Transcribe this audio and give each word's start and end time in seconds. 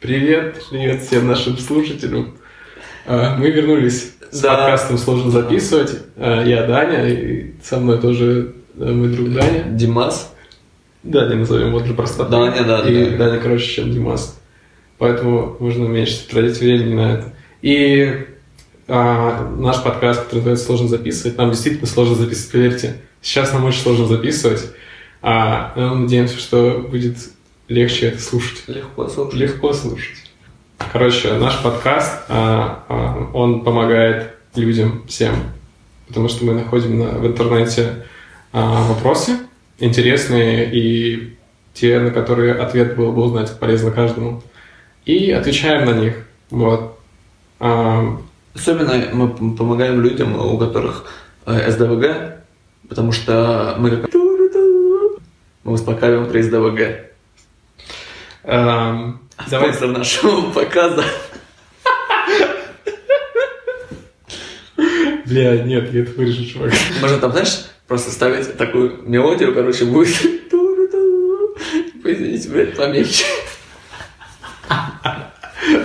Привет, 0.00 0.62
привет 0.70 1.02
всем 1.02 1.26
нашим 1.26 1.58
слушателям. 1.58 2.34
А, 3.06 3.36
Мы 3.36 3.50
вернулись 3.50 4.14
с 4.30 4.40
Да. 4.40 4.56
подкастом 4.56 4.96
«Сложно 4.96 5.30
записывать». 5.30 5.98
А, 6.16 6.42
Я 6.42 6.64
Даня, 6.66 7.06
и 7.06 7.52
со 7.62 7.78
мной 7.78 7.98
тоже 7.98 8.54
мой 8.74 9.08
друг 9.10 9.30
Даня. 9.34 9.64
Димас. 9.72 10.34
Даня 11.02 11.36
назовем 11.36 11.68
его 11.68 11.80
для 11.80 11.92
простоты. 11.92 12.30
Даня, 12.30 12.64
да, 12.64 12.80
И 12.88 13.10
да. 13.10 13.26
Даня 13.26 13.40
короче, 13.40 13.66
чем 13.66 13.90
Димас. 13.92 14.40
Поэтому 14.96 15.58
нужно 15.60 15.84
меньше 15.84 16.26
тратить 16.28 16.60
времени 16.60 16.94
на 16.94 17.12
это. 17.16 17.32
И 17.60 18.26
а, 18.88 19.54
наш 19.58 19.82
подкаст, 19.82 20.22
который 20.24 20.38
называется 20.38 20.64
«Сложно 20.64 20.88
записывать», 20.88 21.36
нам 21.36 21.50
действительно 21.50 21.86
сложно 21.86 22.14
записывать, 22.14 22.52
поверьте. 22.52 22.96
Сейчас 23.20 23.52
нам 23.52 23.64
очень 23.66 23.80
сложно 23.82 24.06
записывать. 24.06 24.64
А 25.20 25.74
надеемся, 25.76 26.38
что 26.38 26.86
будет 26.90 27.16
легче 27.70 28.08
это 28.08 28.20
слушать. 28.20 28.64
Легко 28.66 29.08
слушать. 29.08 29.34
Легко 29.34 29.72
слушать. 29.72 30.18
Короче, 30.92 31.32
наш 31.34 31.62
подкаст, 31.62 32.24
а, 32.28 32.84
а, 32.88 33.30
он 33.32 33.62
помогает 33.62 34.34
людям 34.56 35.04
всем, 35.06 35.34
потому 36.08 36.28
что 36.28 36.44
мы 36.44 36.54
находим 36.54 36.98
на- 36.98 37.18
в 37.18 37.26
интернете 37.26 38.06
а, 38.52 38.82
вопросы 38.88 39.38
интересные 39.78 40.68
и 40.72 41.36
те, 41.72 42.00
на 42.00 42.10
которые 42.10 42.54
ответ 42.54 42.96
был 42.96 43.12
бы 43.12 43.22
узнать 43.22 43.56
полезно 43.58 43.92
каждому, 43.92 44.42
и 45.06 45.30
отвечаем 45.30 45.86
на 45.86 45.92
них. 45.92 46.26
Вот. 46.50 46.98
Особенно 47.58 48.94
мы 49.12 49.56
помогаем 49.56 50.00
людям, 50.02 50.34
у 50.36 50.58
которых 50.58 51.04
э, 51.46 51.70
СДВГ, 51.70 52.42
потому 52.88 53.12
что 53.12 53.76
мы 53.78 53.90
как... 53.96 54.10
Мы 54.12 55.72
успокаиваем 55.72 56.26
при 56.26 56.42
СДВГ. 56.42 57.09
Ам, 58.44 59.20
давай 59.50 59.72
Спонсор 59.72 59.98
нашего 59.98 60.50
показа. 60.50 61.04
Бля, 65.26 65.62
нет, 65.62 65.92
я 65.92 66.02
это 66.02 66.12
вырежу, 66.12 66.44
чувак. 66.44 66.72
Можно 67.00 67.18
там, 67.18 67.32
знаешь, 67.32 67.66
просто 67.86 68.10
ставить 68.10 68.56
такую 68.56 69.02
мелодию, 69.02 69.54
короче, 69.54 69.84
будет... 69.84 70.16
Извините, 72.02 72.48
блядь, 72.48 72.76
помельче. 72.76 73.24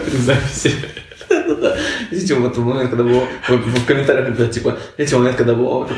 Записи. 0.08 0.74
Видите, 2.10 2.34
вот 2.36 2.58
в 2.58 2.66
момент, 2.66 2.90
когда 2.90 3.04
было... 3.04 3.28
В 3.48 3.86
комментариях, 3.86 4.28
когда, 4.28 4.48
типа, 4.48 4.80
видите, 4.98 5.18
момент, 5.18 5.38
когда 5.38 5.54
вот 5.54 5.92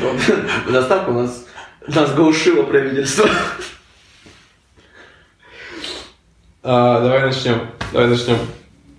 доставка, 0.68 1.08
у 1.10 1.14
нас 1.14 1.44
нас 1.88 2.12
глушило 2.14 2.64
правительство. 2.64 3.28
А, 6.62 7.00
давай 7.00 7.22
начнем. 7.22 7.60
Давай 7.92 8.08
начнем. 8.08 8.36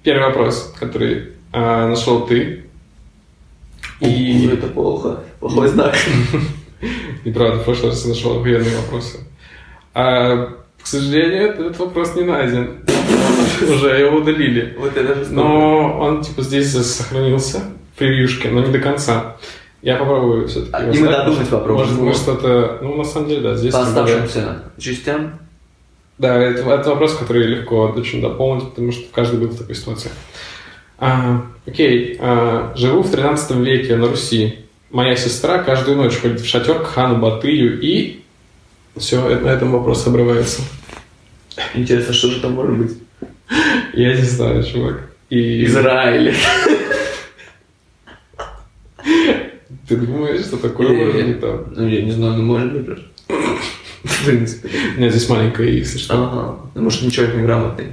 Первый 0.03 0.27
вопрос, 0.27 0.73
который 0.79 1.33
а, 1.51 1.87
нашел 1.87 2.25
ты. 2.25 2.65
И 3.99 4.07
И 4.07 4.47
это 4.47 4.67
плохо. 4.67 5.19
Плохой 5.39 5.67
знак. 5.69 5.95
неправда, 7.25 7.57
в 7.57 7.65
прошлый 7.65 7.91
раз 7.91 8.03
я 8.03 8.09
нашел 8.09 8.39
охуенные 8.39 8.77
вопросы. 8.77 9.19
А, 9.93 10.55
к 10.81 10.87
сожалению, 10.87 11.49
этот 11.49 11.79
вопрос 11.79 12.15
не 12.15 12.23
найден. 12.23 12.85
Уже 13.61 13.99
его 13.99 14.17
удалили. 14.17 14.75
Вот 14.79 14.95
это. 14.95 15.29
Но 15.29 15.99
он 15.99 16.21
типа 16.21 16.41
здесь 16.41 16.71
сохранился 16.71 17.61
в 17.93 17.99
превьюшке, 17.99 18.49
но 18.49 18.61
не 18.61 18.71
до 18.71 18.79
конца. 18.79 19.35
Я 19.81 19.97
попробую 19.97 20.47
все-таки. 20.47 20.71
А, 20.73 20.89
и 20.89 20.97
мы 20.97 21.07
додумать 21.07 21.49
попробуем. 21.49 21.87
Может, 21.87 22.01
мы 22.01 22.13
что-то... 22.13 22.79
Ну, 22.81 22.95
на 22.95 23.03
самом 23.03 23.29
деле, 23.29 23.41
да, 23.41 23.55
здесь... 23.55 23.73
По 23.73 23.81
оставшимся 23.81 24.63
частям. 24.77 25.39
Да, 26.19 26.37
это, 26.37 26.69
это 26.69 26.89
вопрос, 26.89 27.15
который 27.15 27.47
легко 27.47 27.87
очень 27.95 28.21
дополнить, 28.21 28.69
потому 28.69 28.91
что 28.91 29.03
каждый 29.13 29.39
был 29.39 29.47
в 29.47 29.57
такой 29.57 29.73
ситуации. 29.73 30.11
А, 30.97 31.45
окей, 31.65 32.17
а, 32.19 32.73
живу 32.75 33.03
в 33.03 33.09
13 33.09 33.51
веке 33.57 33.95
на 33.95 34.07
Руси. 34.07 34.59
Моя 34.91 35.15
сестра 35.15 35.63
каждую 35.63 35.95
ночь 35.95 36.17
ходит 36.17 36.41
в 36.41 36.45
шатер 36.45 36.79
к 36.79 36.87
хану 36.87 37.17
Батыю 37.19 37.79
и... 37.81 38.21
Все, 38.97 39.21
на 39.39 39.47
этом 39.47 39.71
вопрос 39.71 40.05
обрывается. 40.07 40.61
Интересно, 41.73 42.13
что 42.13 42.31
же 42.31 42.41
там 42.41 42.51
может 42.51 42.77
быть? 42.77 42.97
Я 43.93 44.13
не 44.13 44.23
знаю, 44.23 44.61
чувак. 44.63 45.09
И 45.29 45.63
Израиль. 45.63 46.35
ты 49.87 49.95
думаешь, 49.95 50.45
что 50.45 50.57
такое 50.57 50.89
может 50.89 51.27
быть 51.27 51.39
там? 51.39 51.73
Ну, 51.75 51.87
я 51.87 52.01
не 52.01 52.11
знаю, 52.11 52.33
ну 52.33 52.43
может 52.43 52.73
быть. 52.73 52.99
В 54.03 54.25
принципе. 54.25 54.69
У 54.95 54.99
меня 54.99 55.09
здесь 55.09 55.27
маленькая, 55.29 55.67
если 55.67 55.97
что. 55.97 56.13
Ага. 56.13 56.55
Ну, 56.75 56.81
может, 56.83 57.01
ничего 57.01 57.25
не 57.27 57.43
грамотный. 57.43 57.87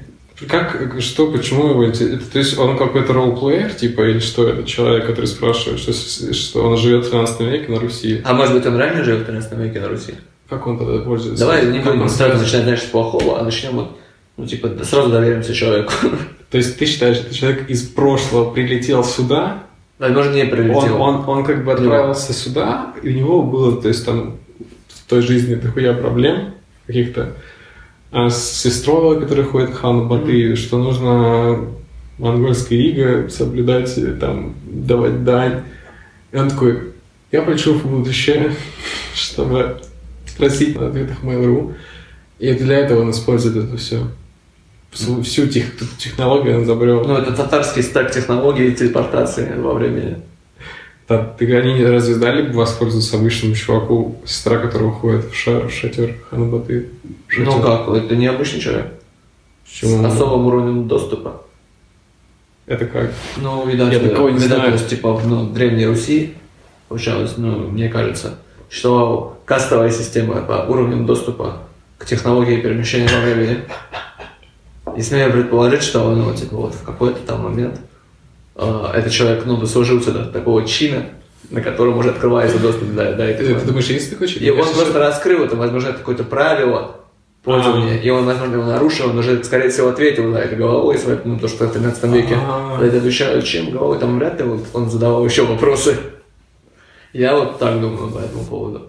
Как, 0.49 0.97
что, 1.00 1.31
почему 1.33 1.69
его... 1.71 1.84
это- 1.84 2.19
То 2.19 2.39
есть 2.39 2.59
он 2.59 2.77
какой-то 2.77 3.12
ролл-плеер, 3.15 3.72
типа, 3.72 4.03
или 4.03 4.19
что 4.19 4.47
это 4.49 4.65
человек, 4.65 5.06
который 5.06 5.27
спрашивает, 5.27 5.81
что, 5.81 5.93
что 6.34 6.62
он 6.62 6.77
живет 6.77 7.06
в 7.06 7.11
13 7.11 7.41
веке 7.41 7.72
на 7.72 7.81
Руси? 7.81 8.21
А 8.25 8.34
может 8.34 8.53
быть, 8.55 8.67
он 8.67 8.77
реально 8.78 9.03
жил 9.03 9.17
в 9.19 9.25
13 9.25 9.53
веке 9.59 9.81
на 9.81 9.89
Руси? 9.89 10.15
Как 10.49 10.67
он 10.67 10.78
тогда 10.78 10.99
пользуется? 10.99 11.43
Давай 11.44 11.65
не 11.67 11.78
будем 11.78 12.03
он 12.03 12.11
сразу 12.11 12.38
начинать, 12.38 12.65
знаешь, 12.65 12.83
с 12.83 12.84
плохого, 12.84 13.41
а 13.41 13.44
начнем 13.44 13.73
вот, 13.73 13.99
ну, 14.37 14.47
типа, 14.47 14.71
сразу 14.84 15.11
доверимся 15.11 15.55
человеку. 15.55 15.93
То 16.50 16.59
есть 16.59 16.78
ты 16.78 16.84
считаешь, 16.87 17.17
что 17.17 17.34
человек 17.34 17.69
из 17.71 17.83
прошлого 17.83 18.50
прилетел 18.53 19.03
сюда, 19.05 19.62
Возможно, 19.99 20.34
не 20.34 20.43
он, 20.43 20.50
прилетел. 20.50 21.00
он, 21.00 21.25
он 21.27 21.44
как 21.44 21.65
бы 21.65 21.73
отправился 21.73 22.34
сюда, 22.34 22.93
и 23.03 23.09
у 23.09 23.12
него 23.12 23.43
было, 23.43 23.81
то 23.81 23.88
есть 23.88 24.05
там 24.05 24.37
той 25.09 25.22
жизни 25.22 25.55
дохуя 25.55 25.94
проблем 25.94 26.55
каких-то, 26.87 27.33
а 28.11 28.31
с 28.31 28.53
сестрой, 28.53 29.21
которая 29.21 29.47
ходит 29.47 29.75
хану 29.75 30.06
Батыю, 30.06 30.56
что 30.56 30.78
нужно 30.78 31.67
монгольское 32.19 32.78
иго 32.78 33.28
соблюдать, 33.28 33.94
там, 34.21 34.55
давать 34.65 35.25
дань. 35.25 35.62
И 36.33 36.37
он 36.37 36.49
такой, 36.49 36.93
я 37.33 37.43
полечу 37.43 37.75
в 37.75 37.87
будущее, 37.87 38.53
чтобы 39.15 39.81
спросить 40.27 40.78
на 40.78 40.89
ответах 40.89 41.23
Mail.ru. 41.23 41.75
И 42.38 42.53
для 42.53 42.78
этого 42.78 43.03
он 43.03 43.11
использует 43.11 43.56
это 43.56 43.77
все. 43.77 44.06
Всю, 44.91 45.23
всю 45.23 45.47
тех- 45.47 45.73
технологию 45.99 46.59
он 46.59 46.65
изобрел. 46.65 47.05
Ну, 47.05 47.17
это 47.17 47.33
татарский 47.33 47.83
стак 47.83 48.12
технологий 48.12 48.73
телепортации 48.73 49.55
во 49.59 49.75
времени. 49.75 50.19
Да, 51.09 51.22
ты 51.39 51.56
они 51.56 51.84
разве 51.84 52.17
дали 52.17 52.43
бы 52.43 52.55
воспользоваться 52.55 53.17
обычному 53.17 53.55
чуваку, 53.55 54.21
сестра 54.25 54.59
которого 54.59 54.93
ходит 54.93 55.27
в, 55.31 55.34
ша- 55.34 55.61
в 55.69 55.71
шатер 55.71 56.15
Ханабаты? 56.31 56.89
Ну 57.39 57.61
как, 57.62 57.89
это 57.89 58.17
необычный 58.17 58.61
человек. 58.61 58.87
С 59.65 59.81
Почему? 59.81 60.05
особым 60.05 60.47
уровнем 60.47 60.89
доступа. 60.89 61.43
Это 62.67 62.87
как? 62.87 63.12
Ну, 63.37 63.65
видать, 63.67 63.93
Я 63.93 64.00
такого 64.00 64.28
не 64.31 64.34
видать, 64.39 64.49
знаю. 64.49 64.65
то 64.72 64.72
есть, 64.78 64.89
типа, 64.89 65.12
в 65.15 65.27
ну, 65.28 65.49
Древней 65.50 65.87
Руси, 65.87 66.34
получалось, 66.89 67.34
ну, 67.37 67.69
мне 67.69 67.88
кажется, 67.88 68.38
что 68.69 69.41
кастовая 69.44 69.91
система 69.91 70.43
по 70.43 70.65
уровню 70.69 71.05
доступа 71.05 71.59
к 71.99 72.06
технологии 72.06 72.61
перемещения 72.61 73.09
во 73.09 73.21
времени. 73.21 73.61
И 74.97 75.03
смею 75.03 75.31
предположить, 75.33 75.83
что, 75.83 76.11
ну, 76.15 76.34
типа, 76.34 76.56
вот 76.56 76.75
в 76.75 76.83
какой-то 76.83 77.21
там 77.21 77.43
момент 77.44 77.78
этот 78.56 79.12
человек, 79.12 79.44
ну, 79.44 79.56
дослужился 79.59 80.12
до 80.12 80.25
такого 80.27 80.67
чина, 80.67 81.05
на 81.50 81.61
котором 81.61 81.99
уже 81.99 82.11
открывается 82.11 82.59
доступ 82.59 82.94
до, 82.94 83.12
до 83.12 83.27
Ты, 83.27 83.33
этих 83.33 83.61
ты 83.61 83.67
думаешь, 83.67 83.87
есть 83.87 84.11
такой 84.11 84.28
человек? 84.28 84.49
И 84.49 84.59
он 84.59 84.69
просто 84.75 84.99
раскрыл 84.99 85.44
это, 85.44 85.56
возможно, 85.56 85.89
это 85.89 85.99
какое-то 85.99 86.25
правило 86.25 86.97
пользования, 87.44 87.94
А. 87.94 87.97
и 87.99 88.11
он, 88.11 88.25
возможно, 88.25 88.55
его 88.55 88.65
нарушил, 88.65 89.11
он 89.11 89.19
уже, 89.19 89.44
скорее 89.44 89.69
всего, 89.69 89.89
ответил 89.89 90.25
на 90.25 90.39
это 90.39 90.56
головой 90.56 90.99
своей, 90.99 91.19
ну, 91.25 91.39
то, 91.39 91.47
что 91.47 91.67
в 91.67 91.72
13 91.72 92.05
веке. 92.05 92.37
А. 92.41 92.78
Это 92.83 92.97
отвечают, 92.97 93.44
чем 93.44 93.71
головой, 93.71 93.99
там 93.99 94.19
вряд 94.19 94.39
ли 94.41 94.47
вот 94.47 94.65
он 94.75 94.91
задавал 94.91 95.25
еще 95.25 95.44
вопросы. 95.44 95.97
Я 97.12 97.37
вот 97.37 97.59
так 97.59 97.81
думаю 97.81 98.11
по 98.11 98.19
этому 98.19 98.44
поводу. 98.44 98.88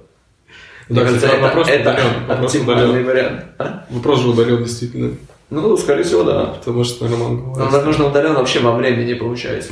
Да, 0.89 1.03
кстати, 1.03 1.21
кажется, 1.21 1.41
вопрос 1.41 1.67
это, 1.67 1.81
удален, 1.81 2.05
это 2.07 2.27
вопрос 2.27 2.55
удален. 2.55 3.05
вариант. 3.05 3.45
А? 3.57 3.85
Вопрос 3.89 4.21
же 4.21 4.29
удален, 4.29 4.63
действительно. 4.63 5.17
Ну, 5.49 5.77
скорее 5.77 6.03
всего, 6.03 6.23
да. 6.23 6.45
Потому 6.45 6.83
что 6.83 7.07
Роман 7.07 7.53
говорит. 7.53 7.71
возможно, 7.71 8.07
удален 8.07 8.33
вообще 8.33 8.59
во 8.59 8.75
времени, 8.75 9.13
получается. 9.13 9.71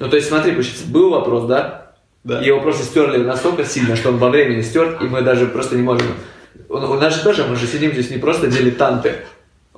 Ну, 0.00 0.08
то 0.08 0.16
есть, 0.16 0.28
смотри, 0.28 0.52
получается, 0.52 0.88
был 0.88 1.10
вопрос, 1.10 1.44
да? 1.44 1.92
Да. 2.24 2.40
Его 2.40 2.60
просто 2.60 2.84
стерли 2.84 3.18
настолько 3.22 3.64
сильно, 3.64 3.96
что 3.96 4.08
он 4.08 4.16
во 4.16 4.30
времени 4.30 4.62
стер, 4.62 4.98
и 5.00 5.04
мы 5.04 5.22
даже 5.22 5.46
просто 5.46 5.76
не 5.76 5.82
можем... 5.82 6.06
У, 6.68 6.74
у 6.74 6.94
нас 6.94 7.14
же 7.14 7.22
тоже, 7.22 7.44
мы 7.44 7.54
же 7.54 7.66
сидим 7.66 7.92
здесь 7.92 8.10
не 8.10 8.18
просто 8.18 8.48
дилетанты. 8.48 9.16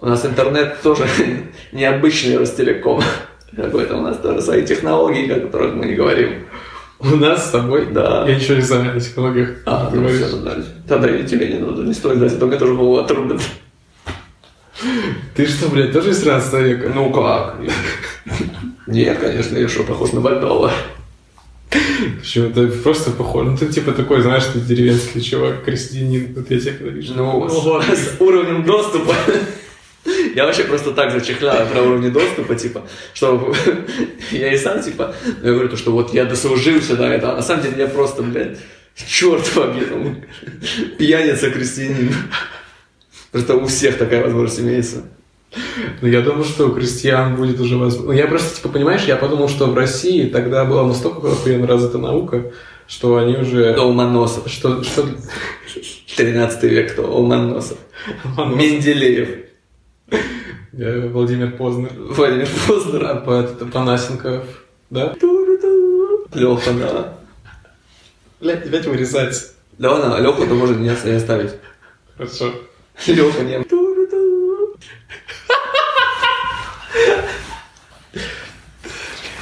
У 0.00 0.06
нас 0.06 0.24
интернет 0.24 0.80
тоже 0.82 1.06
необычный 1.72 2.38
Ростелеком. 2.38 3.02
Какой-то 3.54 3.96
у 3.96 4.02
нас 4.02 4.18
тоже 4.18 4.40
свои 4.40 4.64
технологии, 4.64 5.30
о 5.30 5.40
которых 5.40 5.74
мы 5.74 5.86
не 5.86 5.94
говорим. 5.94 6.46
У 6.98 7.16
нас 7.16 7.48
с 7.48 7.50
тобой? 7.50 7.86
Да. 7.90 8.24
Я 8.26 8.36
ничего 8.36 8.54
не 8.54 8.62
знаю 8.62 8.96
о 8.96 9.00
технологиях. 9.00 9.56
А, 9.66 9.90
ну 9.92 10.08
все, 10.08 10.36
дальше. 10.36 10.82
Тогда 10.88 11.14
и 11.14 11.24
тебе 11.24 11.48
не 11.48 11.58
не 11.58 11.92
стоит 11.92 12.18
знать, 12.18 12.38
только 12.38 12.58
тоже 12.58 12.74
голову 12.74 12.98
отрубят. 12.98 13.42
Ты 15.34 15.46
что, 15.46 15.68
блядь, 15.68 15.92
тоже 15.92 16.10
из 16.10 16.18
13 16.18 16.62
века? 16.62 16.92
Ну 16.94 17.12
как? 17.12 17.58
Нет, 18.86 19.18
конечно, 19.18 19.56
я 19.56 19.68
что, 19.68 19.82
похож 19.82 20.12
на 20.12 20.20
больного. 20.20 20.72
Почему? 22.18 22.48
Это 22.48 22.68
просто 22.68 23.10
похоже. 23.10 23.50
Ну, 23.50 23.56
ты 23.56 23.66
типа 23.66 23.92
такой, 23.92 24.22
знаешь, 24.22 24.44
ты 24.52 24.60
деревенский 24.60 25.20
чувак, 25.20 25.64
крестьянин. 25.64 26.34
Вот 26.34 26.50
я 26.50 26.60
тебя 26.60 26.72
когда 26.72 26.90
вижу. 26.90 27.14
Ну, 27.14 27.48
с 27.48 28.20
уровнем 28.20 28.64
доступа 28.64 29.14
Я 30.34 30.44
вообще 30.44 30.64
просто 30.64 30.92
так 30.92 31.12
зачехляю 31.12 31.66
про 31.68 31.82
уровни 31.82 32.10
доступа, 32.10 32.54
типа, 32.54 32.86
что 33.14 33.54
я 34.30 34.52
и 34.52 34.58
сам, 34.58 34.82
типа, 34.82 35.14
я 35.42 35.52
говорю, 35.52 35.68
то, 35.68 35.76
что 35.76 35.92
вот 35.92 36.14
я 36.14 36.24
дослужился 36.24 36.96
до 36.96 37.06
этого, 37.06 37.32
а 37.32 37.36
на 37.36 37.42
самом 37.42 37.62
деле 37.62 37.76
я 37.78 37.88
просто, 37.88 38.22
блядь, 38.22 38.58
черт 38.94 39.50
побери, 39.54 39.86
там, 39.86 40.16
Просто 43.36 43.54
у 43.54 43.66
всех 43.66 43.98
такая 43.98 44.24
возможность 44.24 44.60
имеется. 44.60 45.02
Ну, 46.00 46.08
я 46.08 46.22
думаю, 46.22 46.44
что 46.44 46.68
у 46.68 46.74
крестьян 46.74 47.36
будет 47.36 47.60
уже 47.60 47.76
возможно. 47.76 48.12
Я 48.12 48.28
просто, 48.28 48.56
типа, 48.56 48.70
понимаешь, 48.70 49.04
я 49.04 49.16
подумал, 49.16 49.50
что 49.50 49.66
в 49.66 49.76
России 49.76 50.26
тогда 50.26 50.64
была 50.64 50.86
настолько 50.86 51.30
охуенно 51.30 51.66
развита 51.66 51.98
наука, 51.98 52.50
что 52.88 53.18
они 53.18 53.36
уже... 53.36 53.74
До 53.74 53.82
Ломоносов. 53.82 54.48
Что, 54.50 54.82
что... 54.82 55.06
13 56.16 56.62
век, 56.62 56.92
кто? 56.92 57.02
Ломоносов. 57.14 57.76
Менделеев. 58.38 59.28
Э, 60.72 61.08
Владимир 61.08 61.52
Познер. 61.52 61.90
Владимир 61.94 62.48
Познер. 62.66 63.04
А, 63.04 63.14
по- 63.16 63.66
Панасенков. 63.66 64.44
Да? 64.88 65.14
Леха, 66.32 66.72
да. 66.72 67.18
Блядь, 68.40 68.66
опять 68.66 68.86
вырезать. 68.86 69.52
Да 69.76 69.92
ладно, 69.92 70.18
Леху-то 70.22 70.54
можно 70.54 70.76
не 70.78 70.88
оставить. 70.88 71.50
Хорошо. 72.16 72.54
Леха 73.06 73.42
не... 73.42 73.64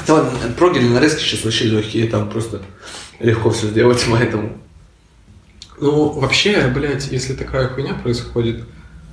Да 0.06 0.14
ладно, 0.14 0.30
прогели 0.58 0.86
нарезки 0.86 1.20
сейчас 1.22 1.44
вообще 1.44 1.64
легкие, 1.64 2.08
там 2.08 2.28
просто 2.28 2.60
легко 3.20 3.50
все 3.50 3.68
сделать, 3.68 4.04
поэтому... 4.10 4.58
Ну, 5.80 6.10
вообще, 6.10 6.68
блядь, 6.74 7.10
если 7.10 7.32
такая 7.34 7.68
хуйня 7.68 7.94
происходит, 7.94 8.64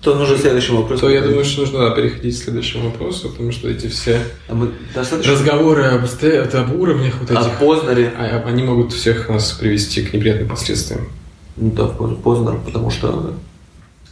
То 0.01 0.15
нужно 0.15 0.37
следующий 0.37 0.73
вопрос. 0.73 0.99
то 0.99 1.09
я 1.09 1.21
думаю, 1.21 1.45
что 1.45 1.61
нужно 1.61 1.89
да, 1.89 1.95
переходить 1.95 2.39
к 2.39 2.43
следующему 2.43 2.89
вопросу, 2.89 3.29
потому 3.29 3.51
что 3.51 3.69
эти 3.69 3.87
все 3.87 4.21
А 4.47 4.53
мы 4.53 4.71
достаточно... 4.93 5.31
разговоры 5.31 5.83
об, 5.85 6.03
об 6.05 6.75
уровнях 6.79 7.15
вот 7.19 7.31
О 7.31 7.39
этих, 7.41 7.57
Познере. 7.57 8.13
а- 8.17 8.43
они 8.45 8.63
могут 8.63 8.91
всех 8.93 9.29
нас 9.29 9.53
привести 9.53 10.03
к 10.03 10.13
неприятным 10.13 10.49
последствиям. 10.49 11.07
Ну 11.55 11.71
да, 11.71 11.85
Познер, 11.87 12.59
потому 12.65 12.91
что 12.91 13.33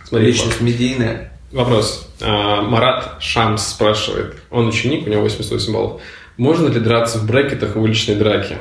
Смотри, 0.10 0.28
личность 0.28 0.62
медийная. 0.62 1.32
Вопрос. 1.52 2.10
А, 2.22 2.62
Марат 2.62 3.18
Шамс 3.22 3.66
спрашивает. 3.68 4.36
Он 4.50 4.68
ученик, 4.68 5.08
у 5.08 5.10
него 5.10 5.22
88 5.22 5.72
баллов. 5.74 6.02
Можно 6.38 6.68
ли 6.70 6.80
драться 6.80 7.20
в 7.20 7.26
брекетах 7.28 7.76
в 7.76 7.82
уличной 7.82 8.16
драке? 8.16 8.58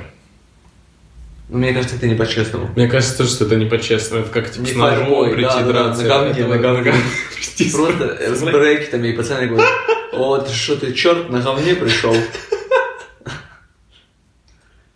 Ну, 1.49 1.59
Мне 1.59 1.73
кажется, 1.73 1.97
это 1.97 2.07
не 2.07 2.15
по-честному. 2.15 2.69
Мне 2.77 2.89
кажется 2.89 3.25
что 3.25 3.47
это 3.47 3.57
не 3.57 3.65
по-честному. 3.67 4.23
Это 4.25 4.31
как 4.33 4.51
типа 4.51 4.65
Не 4.67 4.73
с 4.73 4.75
ножом 4.77 5.33
прийти 5.33 5.43
да, 5.43 5.63
да, 5.63 5.73
драться. 5.73 6.03
на 6.03 6.13
Это 6.31 6.47
на 6.47 6.59
говне. 6.59 6.93
прийти 7.35 7.71
с- 7.71 7.75
Просто 7.75 8.35
с 8.35 8.43
брекетами, 8.43 9.09
и 9.09 9.13
пацаны 9.13 9.47
говорят, 9.47 9.71
о, 10.13 10.39
ты 10.39 10.53
что, 10.53 10.77
ты 10.77 10.93
черт 10.93 11.31
на 11.31 11.41
говне 11.41 11.75
пришел? 11.75 12.15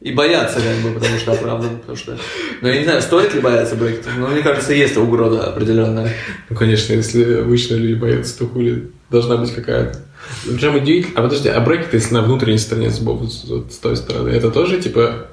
И 0.02 0.10
боятся, 0.12 0.60
как 0.60 0.76
бы, 0.78 0.98
потому 0.98 1.16
что 1.16 1.32
оправдан, 1.32 1.78
потому 1.78 1.96
что... 1.96 2.18
Ну, 2.60 2.68
я 2.68 2.78
не 2.78 2.84
знаю, 2.84 3.00
стоит 3.02 3.32
ли 3.34 3.40
бояться 3.40 3.76
брекетов, 3.76 4.12
но 4.18 4.26
мне 4.26 4.42
кажется, 4.42 4.72
есть 4.72 4.96
угроза 4.96 5.46
определенная. 5.46 6.12
Ну, 6.50 6.56
конечно, 6.56 6.92
если 6.92 7.40
обычно 7.40 7.76
люди 7.76 7.94
боятся, 7.94 8.38
то 8.38 8.46
хули 8.48 8.90
должна 9.10 9.36
быть 9.36 9.54
какая-то. 9.54 10.00
Причем 10.44 10.74
удивительно. 10.74 11.20
А 11.20 11.22
подожди, 11.22 11.48
а 11.48 11.60
брекеты, 11.60 11.98
если 11.98 12.14
на 12.14 12.22
внутренней 12.22 12.58
стороне 12.58 12.90
зубов, 12.90 13.30
с, 13.32 13.44
вот 13.44 13.72
с 13.72 13.78
той 13.78 13.96
стороны, 13.96 14.30
это 14.30 14.50
тоже 14.50 14.80
типа... 14.80 15.28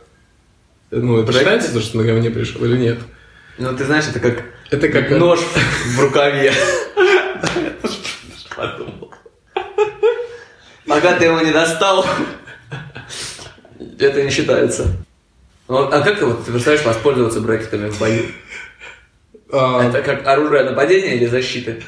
Ну, 0.92 1.18
это 1.18 1.26
Брекеты? 1.28 1.40
считается, 1.40 1.74
то, 1.74 1.82
что 1.82 1.98
на 1.98 2.04
говне 2.04 2.30
пришел 2.30 2.64
или 2.64 2.78
нет? 2.78 3.00
Ну, 3.58 3.76
ты 3.76 3.86
знаешь, 3.86 4.06
это 4.08 4.20
как 4.20 4.44
Это 4.70 4.88
как... 4.90 5.10
нож 5.12 5.40
в 5.40 6.00
рукаве. 6.00 6.54
Подумал. 8.56 9.12
Пока 10.86 11.14
ты 11.14 11.26
его 11.26 11.42
не 11.42 11.52
достал, 11.52 12.06
это 14.00 14.24
не 14.24 14.30
считается. 14.30 14.88
Ну, 15.68 15.78
А 15.78 16.02
как 16.02 16.20
ты 16.20 16.26
вот 16.26 16.46
ты 16.46 16.52
представляешь 16.52 16.86
воспользоваться 16.86 17.42
брекетами 17.42 17.90
в 17.90 18.00
бою? 18.00 18.24
А, 19.52 19.88
Это 19.88 20.02
как 20.02 20.26
оружие 20.28 20.64
нападения 20.64 21.16
или 21.16 21.26
защиты? 21.26 21.82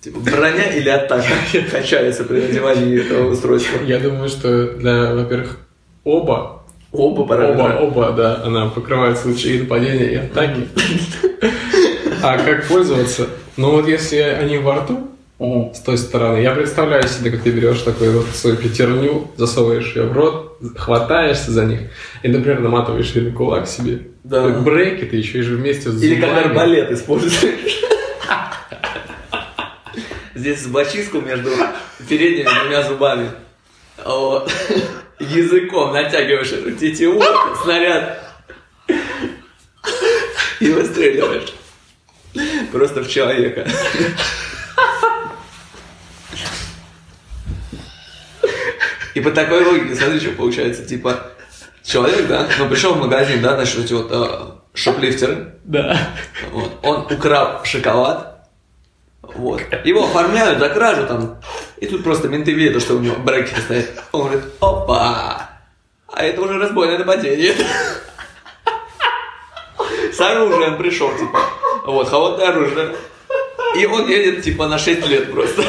Типа 0.00 0.18
броня 0.20 0.72
или 0.74 0.88
атака 0.88 1.26
качается 1.70 2.24
при 2.24 2.40
надевании 2.40 3.00
этого 3.04 3.30
устройства? 3.30 3.82
Я 3.84 3.98
думаю, 3.98 4.28
что 4.28 4.72
для, 4.74 5.14
во-первых, 5.14 5.58
оба, 6.04 6.56
Оба 6.92 7.20
оба, 7.20 7.28
параметра. 7.28 7.78
оба, 7.78 8.10
да, 8.12 8.42
она 8.42 8.68
покрывает 8.68 9.16
случаи 9.18 9.50
и 9.56 9.60
нападения, 9.60 10.10
и 10.12 10.16
атаки. 10.16 10.68
А 12.22 12.36
как 12.36 12.66
пользоваться? 12.68 13.28
Ну 13.56 13.70
вот 13.70 13.88
если 13.88 14.16
они 14.18 14.58
во 14.58 14.76
рту, 14.76 15.08
с 15.40 15.78
той 15.80 15.96
стороны, 15.96 16.42
я 16.42 16.50
представляю 16.52 17.08
себе, 17.08 17.30
как 17.30 17.42
ты 17.42 17.50
берешь 17.50 17.80
такую 17.80 18.12
вот 18.12 18.26
свою 18.34 18.56
пятерню, 18.56 19.30
засовываешь 19.38 19.96
ее 19.96 20.02
в 20.02 20.12
рот, 20.12 20.58
хватаешься 20.76 21.50
за 21.50 21.64
них 21.64 21.80
и, 22.22 22.28
например, 22.28 22.60
наматываешь 22.60 23.12
ее 23.12 23.30
на 23.30 23.36
кулак 23.36 23.66
себе. 23.66 24.02
Да. 24.22 24.42
Как 24.42 24.62
брекеты 24.62 25.16
еще 25.16 25.38
и 25.38 25.42
же 25.42 25.56
вместе 25.56 25.90
с 25.90 26.02
Или 26.02 26.20
как 26.20 26.44
арбалет 26.44 26.90
используешь. 26.90 27.80
Здесь 30.34 30.62
зубочистку 30.62 31.22
между 31.22 31.48
передними 32.06 32.48
двумя 32.60 32.82
зубами. 32.82 33.30
Вот. 34.04 34.52
Языком 35.18 35.94
натягиваешь 35.94 36.52
эту 36.52 36.72
тетиву, 36.72 37.22
снаряд. 37.62 38.22
И 40.60 40.70
выстреливаешь. 40.70 41.54
Просто 42.72 43.00
в 43.02 43.08
человека. 43.08 43.66
И 49.20 49.22
по 49.22 49.30
такой 49.32 49.62
логике, 49.62 49.94
смотри, 49.94 50.18
что 50.18 50.30
получается. 50.30 50.82
Типа, 50.82 51.26
человек, 51.84 52.26
да, 52.26 52.48
ну 52.58 52.70
пришел 52.70 52.94
в 52.94 53.00
магазин, 53.00 53.42
да, 53.42 53.54
значит, 53.54 53.80
эти 53.84 53.92
вот 53.92 54.08
э, 54.10 54.52
шоплифтеры, 54.72 55.56
Да. 55.64 56.08
вот. 56.52 56.72
Он 56.82 57.06
украл 57.10 57.62
шоколад. 57.64 58.48
Вот. 59.20 59.60
Его 59.84 60.04
оформляют 60.04 60.58
за 60.58 60.70
кражу 60.70 61.06
там. 61.06 61.36
И 61.76 61.86
тут 61.86 62.02
просто 62.02 62.28
менты 62.28 62.52
видят, 62.52 62.80
что 62.82 62.94
у 62.94 63.00
него 63.00 63.16
брекеты 63.16 63.60
стоят. 63.60 63.90
Он 64.12 64.22
говорит, 64.22 64.44
опа! 64.60 65.50
А 66.08 66.22
это 66.24 66.40
уже 66.40 66.58
разбойное 66.58 66.96
нападение. 66.96 67.54
С 70.14 70.18
оружием 70.20 70.78
пришел, 70.78 71.10
типа. 71.18 71.40
Вот, 71.84 72.08
холодное 72.08 72.48
оружие. 72.48 72.96
И 73.76 73.84
он 73.84 74.08
едет, 74.08 74.42
типа, 74.44 74.66
на 74.66 74.78
6 74.78 75.06
лет 75.08 75.30
просто. 75.30 75.62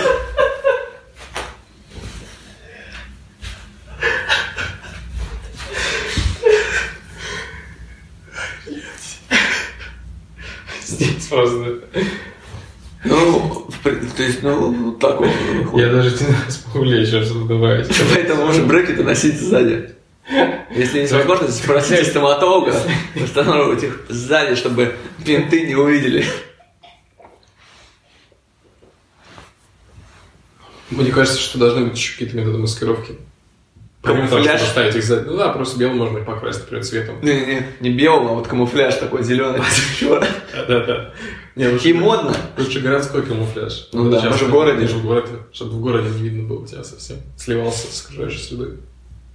Просто... 11.32 11.82
Ну, 13.04 13.68
то 13.84 14.24
есть, 14.24 14.44
ну, 14.44 14.72
вот 14.72 15.00
так 15.00 15.20
вот. 15.20 15.28
выходит. 15.28 15.88
Я 15.88 15.92
даже 15.92 16.12
не 16.12 16.52
смогу 16.52 16.86
еще 16.86 17.24
что-то 17.24 17.46
добавить. 17.46 17.88
Поэтому 18.14 18.46
можно 18.46 18.64
брекеты 18.66 19.04
носить 19.04 19.40
сзади. 19.40 19.96
Если 20.70 21.00
есть 21.00 21.12
возможность, 21.12 21.58
спросите 21.64 22.06
стоматолога, 22.06 22.76
устанавливать 23.16 23.84
их 23.84 24.02
сзади, 24.08 24.56
чтобы 24.56 24.96
пинты 25.26 25.66
не 25.66 25.76
увидели. 25.76 26.24
Мне 30.92 31.12
кажется, 31.12 31.40
что 31.40 31.58
должны 31.58 31.86
быть 31.86 31.98
еще 31.98 32.14
какие-то 32.14 32.38
методы 32.38 32.60
маскировки. 32.60 33.16
Помимо 34.02 34.28
того, 34.28 34.38
Камуфляж? 34.42 34.60
чтобы 34.62 34.68
поставить 34.68 34.96
их 34.96 35.04
сзади. 35.04 35.28
Ну 35.28 35.38
да, 35.38 35.50
просто 35.50 35.78
белым 35.80 35.98
можно 35.98 36.18
их 36.18 36.26
покрасить, 36.26 36.62
например, 36.62 36.84
цветом. 36.86 37.16
Не-не, 37.22 37.68
не 37.82 37.90
белым, 37.92 38.28
а 38.28 38.32
вот 38.34 38.48
камуфляж 38.48 38.96
такой 38.96 39.24
зеленый. 39.24 39.62
Не, 41.56 41.68
лучше, 41.68 41.90
И 41.90 41.94
модно. 41.94 42.34
лучше 42.58 42.80
городской 42.80 43.24
камуфляж. 43.24 43.90
Ну 43.92 44.10
да, 44.10 44.32
в 44.32 44.50
городе. 44.50 44.88
в 44.88 45.06
городе, 45.06 45.34
чтобы 45.54 45.72
в 45.74 45.82
городе 45.82 46.10
не 46.10 46.30
видно 46.30 46.48
было 46.48 46.66
тебя 46.66 46.84
совсем. 46.84 47.18
Сливался 47.38 47.88
с 47.92 48.06
окружающей 48.06 48.40
средой. 48.40 48.78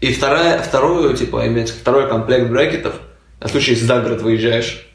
И 0.00 0.12
вторая, 0.12 0.60
вторую, 0.62 1.14
типа, 1.16 1.46
иметь 1.46 1.70
второй 1.70 2.08
комплект 2.08 2.50
брекетов, 2.50 2.94
на 3.40 3.48
случай, 3.48 3.72
если 3.72 3.84
за 3.84 4.00
город 4.00 4.22
выезжаешь. 4.22 4.86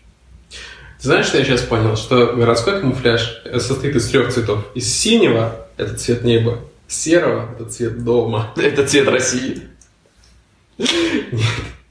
Ты 1.00 1.08
знаешь, 1.08 1.28
что 1.28 1.38
я 1.38 1.46
сейчас 1.46 1.62
понял? 1.62 1.96
Что 1.96 2.34
городской 2.34 2.80
камуфляж 2.82 3.42
состоит 3.58 3.96
из 3.96 4.08
трех 4.10 4.34
цветов. 4.34 4.66
Из 4.76 4.92
синего– 4.92 5.68
это 5.78 5.96
цвет 5.96 6.24
неба, 6.24 6.60
серого– 6.92 7.50
это 7.56 7.70
цвет 7.70 8.04
дома, 8.04 8.54
Это 8.58 8.86
цвет 8.86 9.08
России. 9.08 9.62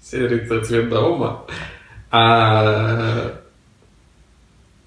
серый– 0.03 0.39
это 0.45 0.65
цвет 0.65 0.89
дома, 0.89 1.47
а 2.11 3.41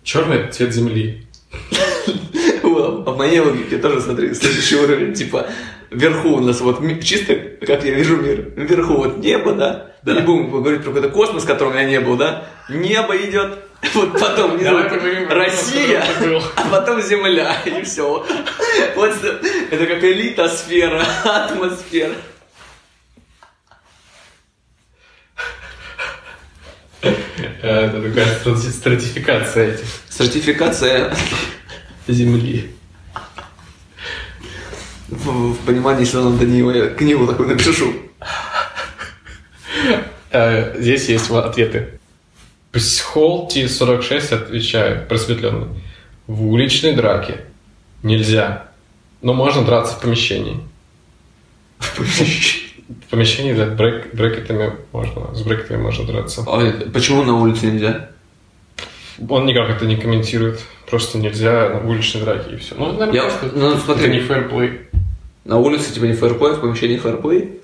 черный– 0.03 0.38
это 0.39 0.53
цвет 0.53 0.74
земли. 0.74 1.27
А 3.05 3.12
в 3.12 3.17
моей 3.17 3.39
логике 3.39 3.77
тоже, 3.77 4.01
смотри, 4.01 4.34
следующий 4.34 4.77
уровень, 4.77 5.13
типа, 5.13 5.48
вверху 5.91 6.29
у 6.29 6.39
нас 6.39 6.62
вот 6.62 6.82
чисто, 7.03 7.36
как 7.62 7.84
я 7.84 7.93
вижу 7.93 8.15
мир, 8.17 8.51
вверху 8.55 8.93
вот 8.96 9.17
небо, 9.17 9.53
да, 9.53 9.91
Да. 10.03 10.13
не 10.15 10.22
будем 10.22 10.50
говорить 10.50 10.82
про 10.84 10.91
какой-то 10.93 11.10
космос, 11.10 11.43
которого 11.43 11.72
у 11.72 11.75
меня 11.75 11.86
не 11.86 12.00
был, 12.00 12.15
да, 12.15 12.46
небо 12.70 13.15
идет, 13.17 13.60
Вот 13.93 14.13
потом 14.19 14.63
Давай 14.63 14.85
поговорим 14.89 15.27
Россия, 15.29 16.03
а 16.55 16.69
потом 16.69 17.01
Земля, 17.01 17.55
и 17.65 17.83
все. 17.83 18.25
Вот 18.95 19.11
это 19.71 19.85
как 19.87 20.03
элитосфера, 20.03 21.03
атмосфера. 21.25 22.13
Э, 27.01 27.09
Это 27.61 28.01
такая 28.01 28.35
страти- 28.39 28.71
стратификация 28.71 29.73
этих 29.73 29.85
Сертификация 30.09 31.13
земли. 32.07 32.69
в, 35.09 35.53
в 35.53 35.65
понимании, 35.65 36.05
что 36.05 36.29
надо 36.29 36.45
не 36.45 36.59
я 36.77 36.87
книгу 36.89 37.27
такую 37.27 37.49
напишу. 37.49 37.93
Э, 40.31 40.75
Здесь 40.79 41.09
есть 41.09 41.29
ответы. 41.29 41.99
Психол 42.73 43.47
T46 43.53 44.33
отвечает 44.33 45.07
просветленный. 45.07 45.67
В 46.27 46.47
уличной 46.47 46.93
драке 46.93 47.41
нельзя, 48.01 48.65
но 49.21 49.33
можно 49.33 49.63
драться 49.63 49.93
в 49.95 50.01
помещении. 50.01 50.59
В 51.79 53.09
помещении 53.09 53.53
да, 53.53 53.65
брек- 53.67 54.13
брекетами 54.15 54.73
можно, 54.91 55.33
с 55.35 55.41
брекетами 55.43 55.81
можно 55.81 56.05
драться. 56.05 56.43
А 56.47 56.59
почему 56.93 57.23
на 57.23 57.39
улице 57.39 57.67
нельзя? 57.67 58.09
Он 59.29 59.45
никак 59.45 59.69
это 59.69 59.85
не 59.85 59.95
комментирует. 59.95 60.59
Просто 60.89 61.17
нельзя 61.17 61.69
на 61.69 61.87
уличной 61.89 62.21
драке 62.21 62.55
и 62.55 62.57
все. 62.57 62.75
Ну, 62.75 62.91
наверное, 62.93 63.13
Я- 63.13 63.21
просто 63.23 63.51
ну, 63.53 63.77
смотри. 63.77 64.05
это 64.05 64.13
не 64.13 64.19
фэрплей. 64.21 64.81
На 65.45 65.57
улице 65.57 65.93
типа 65.93 66.05
не 66.05 66.13
фэрплей, 66.13 66.53
в 66.53 66.61
помещении 66.61 66.97
фэрплей. 66.97 67.59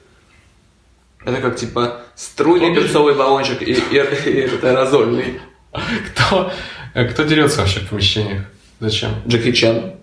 Это 1.26 1.42
как 1.42 1.56
типа 1.56 2.02
струйный 2.16 2.68
Помнишь? 2.68 2.84
перцовый 2.84 3.16
баллончик 3.16 3.62
и, 3.62 3.74
и, 3.74 3.76
и 3.76 4.50
аэрозольный. 4.64 5.40
Кто, 5.72 6.52
э, 6.94 7.06
кто 7.06 7.24
дерется 7.24 7.60
вообще 7.60 7.82
в 7.82 7.90
помещениях? 7.90 8.44
Зачем? 8.80 9.12
Джеки 9.28 9.52
Чан. 9.52 9.94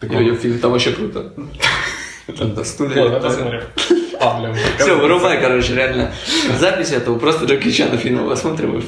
Так 0.00 0.10
ее 0.12 0.34
фильм 0.34 0.58
там 0.58 0.72
вообще 0.72 0.92
круто. 0.92 1.32
Это 2.26 2.64
стулья. 2.64 3.20
Все, 4.78 4.98
вырубай, 4.98 5.40
короче, 5.40 5.74
реально. 5.74 6.12
Запись 6.58 6.90
этого, 6.90 7.18
просто 7.18 7.44
Джеки 7.46 7.70
Чана 7.70 7.96
фильма 7.96 8.28
посмотрим. 8.28 8.82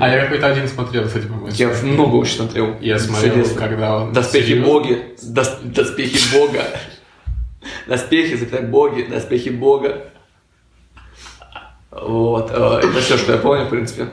А 0.00 0.08
я 0.08 0.22
какой-то 0.22 0.46
один 0.46 0.66
смотрел, 0.68 1.04
кстати, 1.04 1.26
по-моему. 1.26 1.48
Я 1.52 1.68
много 1.82 2.16
очень 2.16 2.36
смотрел. 2.36 2.76
Я 2.80 2.98
смотрел, 2.98 3.44
когда 3.56 3.96
он... 3.98 4.12
Доспехи 4.12 4.54
боги. 4.54 5.14
Дос- 5.22 5.58
Доспехи 5.62 6.34
бога. 6.34 6.64
Доспехи, 7.86 8.36
запятай, 8.36 8.62
боги, 8.62 9.02
доспехи 9.02 9.50
бога. 9.50 10.09
Вот. 11.90 12.50
э, 12.52 12.80
Это 12.84 13.00
все, 13.00 13.16
что 13.18 13.32
я 13.32 13.38
помню, 13.38 13.66
в 13.66 13.68
принципе. 13.70 14.08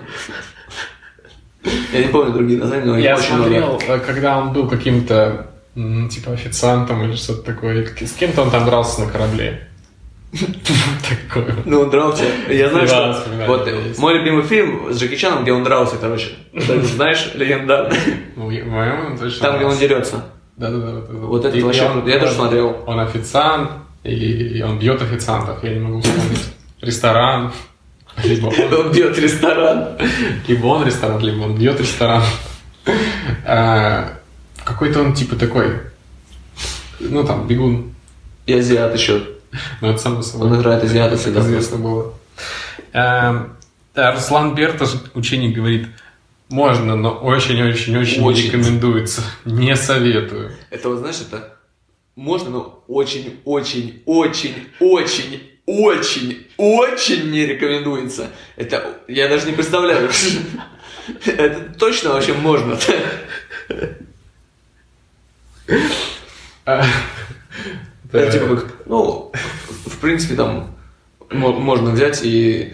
Я 1.93 1.99
не 1.99 2.07
помню 2.07 2.33
другие 2.33 2.59
названия, 2.59 2.85
но 2.85 2.97
Я 2.97 3.15
очень 3.15 3.35
смотрел, 3.35 3.81
э, 3.87 3.99
когда 3.99 4.37
он 4.39 4.53
был 4.53 4.67
каким-то, 4.67 5.47
типа, 5.75 6.31
официантом 6.31 7.03
или 7.03 7.15
что-то 7.15 7.41
такое. 7.43 7.85
С 7.85 8.13
кем-то 8.13 8.41
он 8.43 8.51
там 8.51 8.65
дрался 8.65 9.01
на 9.01 9.11
корабле. 9.11 9.67
Такое. 11.29 11.55
Ну, 11.65 11.81
он 11.81 11.89
дрался. 11.89 12.25
Я 12.49 12.69
знаю, 12.69 12.87
что... 12.87 13.23
Вот 13.47 13.69
мой 13.97 14.13
любимый 14.17 14.43
фильм 14.43 14.91
с 14.91 14.99
Джеки 14.99 15.15
Чаном, 15.15 15.43
где 15.43 15.53
он 15.53 15.63
дрался, 15.63 15.95
короче. 15.97 16.31
Знаешь, 16.53 17.31
легендарный. 17.35 17.97
Там, 19.39 19.55
где 19.57 19.65
он 19.65 19.77
дерется. 19.77 20.25
Да-да-да. 20.57 20.91
Вот, 20.91 21.03
это. 21.05 21.13
Вот 21.13 21.45
это 21.45 21.57
И- 21.57 21.61
вообще. 21.61 21.89
Я 22.07 22.19
тоже 22.19 22.33
смотрел. 22.33 22.83
Он 22.87 22.99
официант, 22.99 23.71
или 24.03 24.61
он 24.63 24.79
бьет 24.79 25.01
официантов, 25.01 25.63
я 25.63 25.73
не 25.73 25.79
могу 25.79 26.01
вспомнить. 26.01 26.49
Ресторан. 26.81 27.51
Либо 28.23 28.47
он, 28.47 28.73
Он 28.73 28.91
бьет 28.91 29.17
ресторан. 29.19 29.97
либо 30.47 30.65
он 30.67 30.85
ресторан, 30.85 31.19
либо 31.19 31.43
он 31.43 31.55
бьет 31.57 31.79
ресторан. 31.79 32.23
А, 33.45 34.13
Какой-то 34.63 35.01
он 35.01 35.13
типа 35.13 35.35
такой, 35.35 35.79
ну 36.99 37.23
там, 37.25 37.47
бегун. 37.47 37.93
И 38.45 38.53
азиат 38.53 38.95
еще. 38.97 39.23
Ну, 39.81 39.89
это 39.89 39.97
само 39.99 40.21
собой. 40.21 40.47
Он 40.49 40.59
играет 40.59 40.83
азиата 40.83 41.13
Это 41.13 41.21
всегда. 41.23 41.39
известно 41.41 41.77
было. 41.77 42.13
Да, 42.93 44.11
Руслан 44.13 44.53
Берташ, 44.55 44.89
ученик, 45.15 45.55
говорит, 45.55 45.87
можно, 46.49 46.95
но 46.95 47.11
очень-очень-очень 47.11 48.23
не 48.23 48.41
рекомендуется. 48.41 49.21
Не 49.45 49.75
советую. 49.75 50.51
Это 50.69 50.89
вот, 50.89 50.99
знаешь, 50.99 51.19
это 51.19 51.55
можно, 52.15 52.49
но 52.51 52.83
очень, 52.87 53.39
очень, 55.67 56.47
очень, 56.57 57.29
не 57.29 57.45
рекомендуется. 57.45 58.31
Это 58.55 58.97
я 59.07 59.27
даже 59.27 59.45
не 59.45 59.51
представляю. 59.53 60.09
Это 61.25 61.59
точно 61.77 62.13
вообще 62.13 62.33
можно. 62.33 62.79
Это 68.11 68.31
типа 68.31 68.55
как, 68.57 68.73
ну, 68.85 69.31
в 69.85 69.97
принципе, 69.99 70.35
там 70.35 70.75
мо- 71.29 71.51
можно 71.59 71.91
взять 71.91 72.21
и 72.23 72.73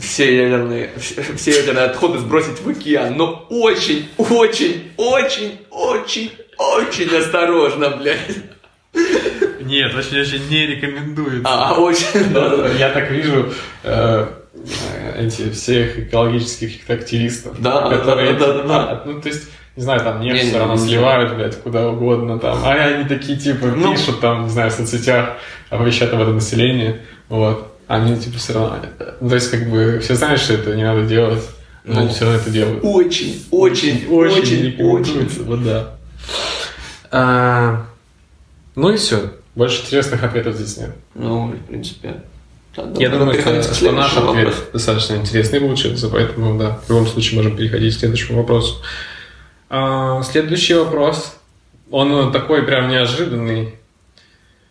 все 0.00 0.34
ядерные, 0.44 0.90
вс- 0.96 1.36
все 1.36 1.52
ядерные 1.52 1.84
отходы 1.84 2.18
сбросить 2.18 2.60
в 2.60 2.68
океан, 2.68 3.16
но 3.16 3.46
очень, 3.50 4.08
очень, 4.16 4.90
очень, 4.96 5.58
очень, 5.70 6.32
очень 6.56 7.16
осторожно, 7.16 7.90
блядь. 7.90 8.36
Нет, 9.68 9.94
очень-очень 9.94 10.48
не 10.48 10.66
рекомендуется. 10.66 11.42
А, 11.44 11.74
очень, 11.74 12.32
да, 12.32 12.48
да, 12.48 12.56
да. 12.56 12.68
Я 12.74 12.88
так 12.90 13.10
вижу 13.10 13.52
э, 13.84 14.26
эти 15.16 15.50
всех 15.50 15.98
экологических 15.98 16.88
активистов, 16.90 17.60
Да, 17.60 17.88
которые, 17.90 18.32
да, 18.34 18.46
да, 18.46 18.52
да, 18.54 18.62
да. 18.62 18.76
а, 18.90 19.02
ну, 19.06 19.20
то 19.20 19.28
есть, 19.28 19.48
не 19.76 19.82
знаю, 19.82 20.00
там 20.00 20.20
нефть 20.20 20.34
Не, 20.38 20.42
не, 20.44 20.48
все 20.50 20.58
равно 20.58 20.74
не, 20.74 20.80
сливают, 20.80 21.34
блядь, 21.36 21.60
куда 21.62 21.88
угодно 21.88 22.38
там, 22.38 22.58
а 22.64 22.72
они 22.72 23.04
такие, 23.08 23.38
типа, 23.38 23.66
Ну. 23.66 23.92
пишут 23.92 24.20
там, 24.20 24.44
не 24.44 24.48
знаю, 24.50 24.70
в 24.70 24.74
соцсетях, 24.74 25.36
оповещают 25.70 26.12
об 26.14 26.22
этом 26.22 26.34
население, 26.36 27.00
вот, 27.28 27.74
они, 27.86 28.16
типа, 28.18 28.38
все 28.38 28.54
равно, 28.54 28.78
ну, 29.20 29.28
то 29.28 29.34
есть, 29.34 29.50
как 29.50 29.68
бы, 29.70 30.00
все 30.02 30.14
знают, 30.14 30.40
что 30.40 30.54
это 30.54 30.74
не 30.74 30.82
надо 30.84 31.02
делать, 31.04 31.42
но 31.84 31.94
Ну. 31.94 32.00
они 32.00 32.08
все 32.10 32.24
равно 32.24 32.40
это 32.40 32.50
делают. 32.50 32.80
Очень, 32.82 33.44
очень, 33.50 34.06
очень, 34.10 34.76
очень, 34.76 34.76
очень. 34.78 35.44
вот 35.44 35.64
да. 35.64 35.94
А, 37.10 37.86
ну 38.74 38.90
и 38.90 38.96
все. 38.96 39.32
Больше 39.58 39.82
интересных 39.82 40.22
ответов 40.22 40.54
здесь 40.54 40.76
нет. 40.76 40.90
Ну, 41.16 41.48
в 41.48 41.66
принципе. 41.66 42.22
да, 42.76 42.84
Я 42.96 43.08
да, 43.10 43.18
думаю, 43.18 43.40
что, 43.40 43.60
что 43.74 43.90
наш 43.90 44.12
следующему 44.12 44.30
ответ 44.30 44.54
достаточно 44.72 45.14
интересный 45.16 45.60
получился, 45.60 46.08
поэтому, 46.08 46.56
да, 46.56 46.78
в 46.86 46.88
любом 46.88 47.08
случае 47.08 47.38
можем 47.38 47.56
переходить 47.56 47.96
к 47.96 47.98
следующему 47.98 48.38
вопросу. 48.38 48.76
А, 49.68 50.22
следующий 50.22 50.74
вопрос, 50.74 51.36
он 51.90 52.30
такой 52.30 52.62
прям 52.62 52.88
неожиданный, 52.88 53.74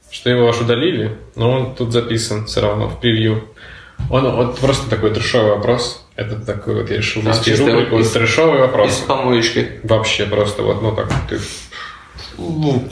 что 0.10 0.30
его 0.30 0.48
аж 0.48 0.62
удалили, 0.62 1.18
но 1.36 1.52
он 1.52 1.76
тут 1.76 1.92
записан 1.92 2.46
все 2.46 2.62
равно 2.62 2.88
в 2.88 3.02
превью. 3.02 3.44
Он 4.10 4.32
вот 4.38 4.58
просто 4.58 4.90
такой 4.90 5.14
трешовый 5.14 5.52
вопрос. 5.52 6.08
Это 6.16 6.40
такой 6.40 6.76
вот 6.76 6.90
я 6.90 6.96
решил 6.96 7.24
вести 7.24 7.52
чисто 7.52 7.66
рубрику 7.70 8.00
из- 8.00 8.12
трешовый 8.12 8.62
вопрос. 8.62 8.92
Из 8.92 9.04
помоечки. 9.04 9.82
Вообще 9.84 10.28
просто 10.28 10.62
вот, 10.64 10.82
ну 10.82 10.96
так, 10.96 11.12
ты 11.28 11.40
Ну, 12.38 12.88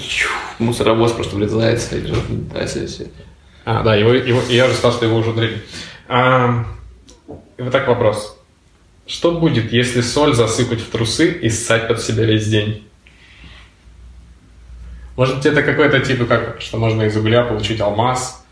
мусоровоз 0.60 1.12
просто 1.14 1.36
же- 2.08 2.16
если- 2.56 2.82
если- 2.82 3.12
А, 3.66 3.82
да, 3.84 3.96
его, 3.96 4.14
его, 4.14 4.42
я 4.50 4.66
уже 4.66 4.76
сказал, 4.76 4.94
что 4.94 5.06
его 5.06 5.18
уже 5.18 5.32
удалили. 5.32 5.62
А, 6.08 6.66
и 7.58 7.62
вот 7.62 7.72
так 7.72 7.88
вопрос. 7.88 8.38
Что 9.08 9.32
будет, 9.32 9.72
если 9.74 10.02
соль 10.02 10.34
засыпать 10.36 10.82
в 10.82 10.90
трусы 10.90 11.32
и 11.32 11.50
ссать 11.50 11.88
под 11.88 12.02
себя 12.02 12.26
весь 12.26 12.48
день? 12.48 12.88
Может 15.16 15.38
быть, 15.38 15.46
это 15.46 15.64
какой-то 15.64 16.00
типа 16.00 16.26
как, 16.26 16.62
что 16.62 16.78
можно 16.78 17.04
из 17.04 17.16
угля 17.16 17.44
получить 17.44 17.80
алмаз, 17.80 18.44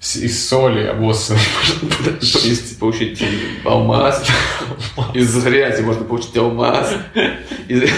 из 0.00 0.48
соли 0.48 0.86
обоссанный. 0.86 1.40
Из, 2.20 2.74
получить 2.78 3.22
алмаз. 3.64 4.26
Из 5.14 5.44
грязи 5.44 5.82
можно 5.82 6.04
получить 6.04 6.36
алмаз. 6.36 6.92
Из- 7.68 7.90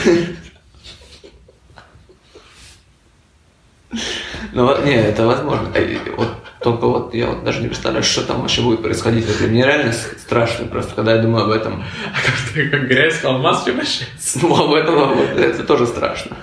Ну, 4.55 4.65
вот, 4.67 4.85
не, 4.85 4.95
это 4.95 5.27
возможно. 5.27 5.69
Э, 5.75 5.97
Вот 6.17 6.29
только 6.63 6.87
вот 6.87 7.13
я 7.13 7.27
вот 7.27 7.45
даже 7.45 7.61
не 7.61 7.67
представляю, 7.67 8.05
что 8.05 8.23
там 8.23 8.41
вообще 8.41 8.63
будет 8.63 8.83
происходить. 8.83 9.29
Это 9.29 9.45
мне 9.49 9.67
реально 9.67 9.93
страшно 9.93 10.67
просто, 10.67 10.95
когда 10.95 11.17
я 11.17 11.23
думаю 11.23 11.45
об 11.45 11.51
этом. 11.51 11.83
А 12.13 12.17
как, 12.25 12.71
как 12.71 12.89
грязь 12.89 13.17
в 13.17 13.25
алмаз 13.25 13.63
превращается? 13.65 14.39
Ну, 14.41 14.55
об 14.55 14.73
этом 14.73 15.19
это 15.37 15.65
тоже 15.65 15.87
страшно. 15.87 16.37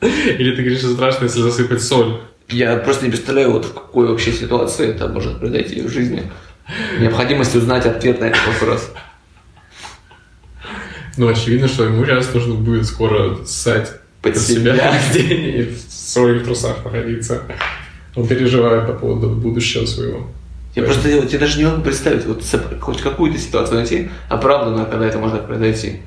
Или 0.00 0.54
ты 0.54 0.62
говоришь, 0.62 0.80
что 0.80 0.92
страшно, 0.92 1.24
если 1.24 1.40
засыпать 1.40 1.82
соль? 1.82 2.20
Я 2.48 2.76
просто 2.76 3.04
не 3.06 3.10
представляю, 3.10 3.52
вот 3.52 3.64
в 3.64 3.72
какой 3.72 4.08
вообще 4.08 4.30
ситуации 4.32 4.90
это 4.90 5.08
может 5.08 5.38
произойти 5.40 5.80
в 5.80 5.88
жизни. 5.88 6.30
Необходимость 7.00 7.56
узнать 7.56 7.86
ответ 7.86 8.20
на 8.20 8.26
этот 8.26 8.46
вопрос. 8.46 8.92
Ну, 11.16 11.28
очевидно, 11.28 11.66
что 11.68 11.84
ему 11.84 12.04
сейчас 12.04 12.32
нужно 12.34 12.54
будет 12.54 12.86
скоро 12.86 13.44
ссать 13.44 14.01
Под 14.22 14.38
себя 14.38 14.92
день 15.12 15.56
и 15.56 15.62
в 15.64 15.80
своих 15.90 16.44
трусах 16.44 16.84
находиться. 16.84 17.42
Он 18.14 18.26
переживает 18.26 18.86
по 18.86 18.92
поводу 18.92 19.30
будущего 19.30 19.84
своего. 19.84 20.28
Я 20.74 20.84
просто 20.84 21.08
я 21.08 21.38
даже 21.38 21.58
не 21.58 21.66
могу 21.66 21.82
представить, 21.82 22.24
вот 22.24 22.42
хоть 22.80 23.02
какую-то 23.02 23.38
ситуацию 23.38 23.78
найти, 23.78 24.10
оправданную, 24.28 24.86
когда 24.86 25.06
это 25.06 25.18
может 25.18 25.46
произойти. 25.46 26.00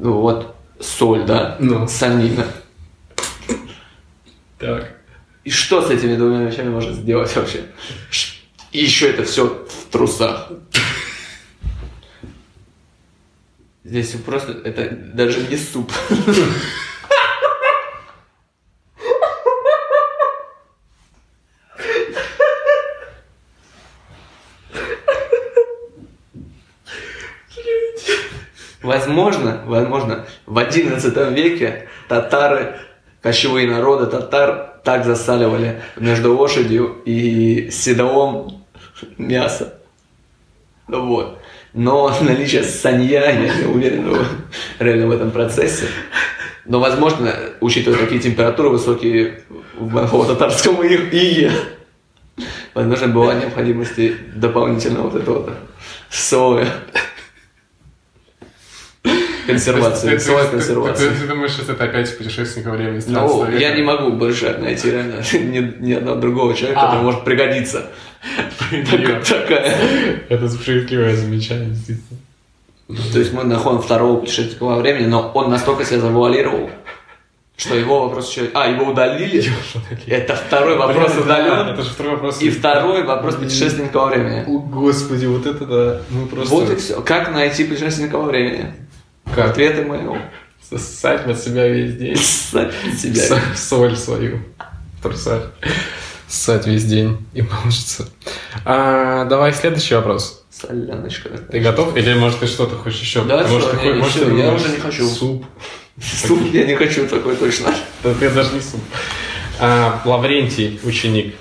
Ну 0.00 0.14
вот, 0.20 0.56
соль, 0.80 1.24
да? 1.24 1.56
Ну. 1.60 1.86
Санина. 1.86 2.46
Так. 4.58 4.96
И 5.44 5.50
что 5.50 5.86
с 5.86 5.90
этими 5.90 6.16
двумя 6.16 6.44
вещами 6.44 6.70
можно 6.70 6.92
сделать 6.92 7.34
вообще? 7.36 7.66
И 8.72 8.82
еще 8.82 9.10
это 9.10 9.22
все 9.24 9.46
в 9.46 9.92
трусах. 9.92 10.50
Здесь 13.84 14.10
просто, 14.24 14.52
это 14.64 14.90
даже 15.14 15.46
не 15.48 15.56
суп. 15.56 15.92
Возможно, 29.00 29.60
возможно, 29.66 30.24
в 30.46 30.56
XI 30.56 31.34
веке 31.34 31.86
татары, 32.08 32.76
кочевые 33.20 33.68
народы 33.70 34.06
татар 34.06 34.80
так 34.84 35.04
засаливали 35.04 35.82
между 35.96 36.34
лошадью 36.34 37.02
и 37.04 37.68
седлом 37.70 38.64
мясо. 39.18 39.74
Ну 40.88 41.06
Вот. 41.08 41.38
Но 41.74 42.10
наличие 42.22 42.62
санья, 42.62 43.26
я 43.26 43.32
не 43.36 43.66
уверен 43.66 44.14
в- 44.14 44.26
реально 44.78 45.08
в 45.08 45.10
этом 45.10 45.30
процессе. 45.30 45.88
Но, 46.64 46.80
возможно, 46.80 47.34
учитывая 47.60 47.98
такие 47.98 48.18
температуры 48.18 48.70
высокие 48.70 49.42
в 49.78 49.92
монголо-татарском 49.92 50.82
и- 50.82 50.94
иге, 50.94 51.50
возможно, 52.72 53.08
была 53.08 53.34
необходимость 53.34 53.98
дополнительного 54.34 55.10
вот 55.10 55.20
этого 55.20 55.50
слоя 56.08 56.66
консервации, 59.46 60.10
ты- 60.10 60.18
ты- 60.18 60.50
консервации. 60.50 61.08
Ты 61.08 61.26
думаешь, 61.26 61.52
что 61.52 61.72
это 61.72 61.84
опять 61.84 62.16
путешественник 62.18 62.66
во 62.66 62.72
времени 62.72 63.02
Ну, 63.06 63.50
я 63.50 63.74
не 63.74 63.82
могу 63.82 64.12
больше 64.12 64.56
найти 64.60 64.90
реально 64.90 65.22
ни, 65.32 65.92
одного 65.92 66.20
другого 66.20 66.54
человека, 66.54 66.80
А. 66.80 66.86
который 66.86 67.02
может 67.04 67.24
пригодиться. 67.24 67.86
Такая. 69.28 69.76
Это 70.28 70.48
справедливое 70.48 71.14
замечание, 71.16 71.70
действительно. 71.70 72.18
То 73.12 73.18
есть 73.18 73.32
мы 73.32 73.44
находим 73.44 73.80
второго 73.80 74.20
путешественника 74.20 74.64
во 74.64 74.76
времени, 74.76 75.06
но 75.06 75.30
он 75.34 75.50
настолько 75.50 75.84
себя 75.84 76.00
завуалировал, 76.00 76.70
что 77.56 77.74
его 77.74 78.02
вопрос 78.06 78.30
еще... 78.30 78.50
А, 78.54 78.68
его 78.68 78.92
удалили? 78.92 79.44
Это 80.06 80.36
второй 80.36 80.76
вопрос 80.76 81.12
Блин, 81.12 81.24
удален. 81.24 81.68
Это 81.68 81.82
же 81.82 81.90
второй 81.90 82.12
вопрос. 82.12 82.40
И 82.42 82.50
второй 82.50 83.02
вопрос 83.02 83.36
путешественника 83.36 83.96
во 83.96 84.06
времени. 84.06 84.44
О, 84.46 84.58
Господи, 84.58 85.26
вот 85.26 85.46
это 85.46 85.64
да. 85.64 86.00
Мы 86.10 86.26
просто... 86.28 86.54
Вот 86.54 86.70
и 86.70 86.76
все. 86.76 87.00
Как 87.00 87.32
найти 87.32 87.64
путешественника 87.64 88.18
во 88.18 88.24
времени? 88.24 88.72
Как? 89.34 89.50
Ответы 89.50 89.82
мои. 89.84 90.00
Ссать 90.76 91.26
на 91.26 91.34
себя 91.34 91.68
весь 91.68 91.96
день. 91.96 92.16
Ссать 92.16 92.72
на 92.84 92.92
себя. 92.96 93.40
Соль 93.54 93.96
свою. 93.96 94.40
Трусать. 95.02 95.44
Ссать 96.28 96.66
весь 96.66 96.84
день. 96.84 97.18
И 97.34 97.42
получится. 97.42 98.08
А, 98.64 99.24
давай 99.26 99.52
следующий 99.52 99.94
вопрос. 99.94 100.44
Соляночка. 100.50 101.28
Ты 101.28 101.60
готов? 101.60 101.96
Или, 101.96 102.14
может, 102.14 102.40
ты 102.40 102.46
что-то 102.46 102.76
хочешь 102.76 103.00
еще? 103.00 103.22
Да, 103.24 103.46
может, 103.46 103.68
всё, 103.68 103.78
ты 103.78 103.86
не, 103.86 103.92
хо- 103.92 103.98
может, 103.98 104.14
всё, 104.16 104.24
ты 104.24 104.36
я 104.36 104.52
уже 104.52 104.68
не 104.70 104.78
хочу. 104.78 105.06
Суп. 105.06 105.44
Суп 106.02 106.40
я 106.52 106.64
не 106.66 106.74
хочу 106.74 107.06
такой 107.06 107.36
точно. 107.36 107.72
Да 108.02 108.12
ты 108.14 108.30
даже 108.30 108.54
не 108.54 108.60
суп. 108.60 108.80
А, 109.60 110.02
Лаврентий, 110.04 110.80
ученик, 110.82 111.34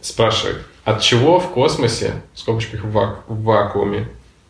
спрашивает, 0.00 0.58
от 0.84 1.00
чего 1.02 1.38
в 1.38 1.50
космосе, 1.50 2.14
в 2.34 2.38
скобочках 2.40 2.82
в 2.84 3.22
вакууме, 3.28 4.08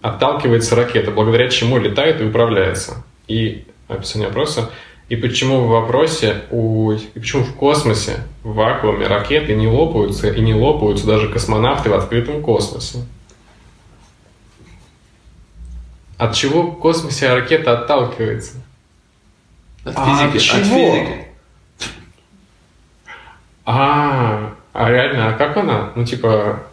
отталкивается 0.09 0.77
ракета, 0.77 1.11
благодаря 1.11 1.49
чему 1.49 1.79
летает 1.79 2.21
и 2.21 2.25
управляется? 2.25 3.05
И 3.29 3.67
описание 3.89 4.29
вопроса. 4.29 4.71
И 5.09 5.17
почему 5.17 5.61
в 5.61 5.69
вопросе, 5.69 6.43
у, 6.51 6.93
и 6.93 7.19
почему 7.21 7.45
в 7.45 7.55
космосе, 7.55 8.25
в 8.43 8.55
вакууме 8.55 9.07
ракеты 9.07 9.55
не 9.55 9.69
лопаются 9.69 10.29
и 10.29 10.41
не 10.41 10.55
лопаются 10.55 11.07
даже 11.07 11.29
космонавты 11.29 11.91
в 11.91 11.95
открытом 11.95 12.43
космосе? 12.43 13.05
От 16.19 16.35
чего 16.35 16.63
в 16.63 16.79
космосе 16.79 17.33
ракета 17.33 17.79
отталкивается? 17.79 18.55
От 19.85 19.95
А 19.97 20.05
физики. 20.05 20.51
от 20.51 20.61
От 20.61 20.65
чего? 20.67 20.95
физики. 20.95 21.27
А, 23.65 24.55
а 24.73 24.91
реально, 24.91 25.29
а 25.29 25.33
как 25.33 25.57
она, 25.57 25.93
ну, 25.95 26.05
типа, 26.05 26.65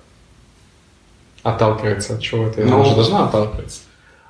отталкивается 1.43 2.15
от 2.15 2.21
чего-то? 2.21 2.61
Она 2.61 2.77
Ну, 2.77 2.85
же 2.85 2.95
должна 2.95 3.25
отталкиваться. 3.25 3.81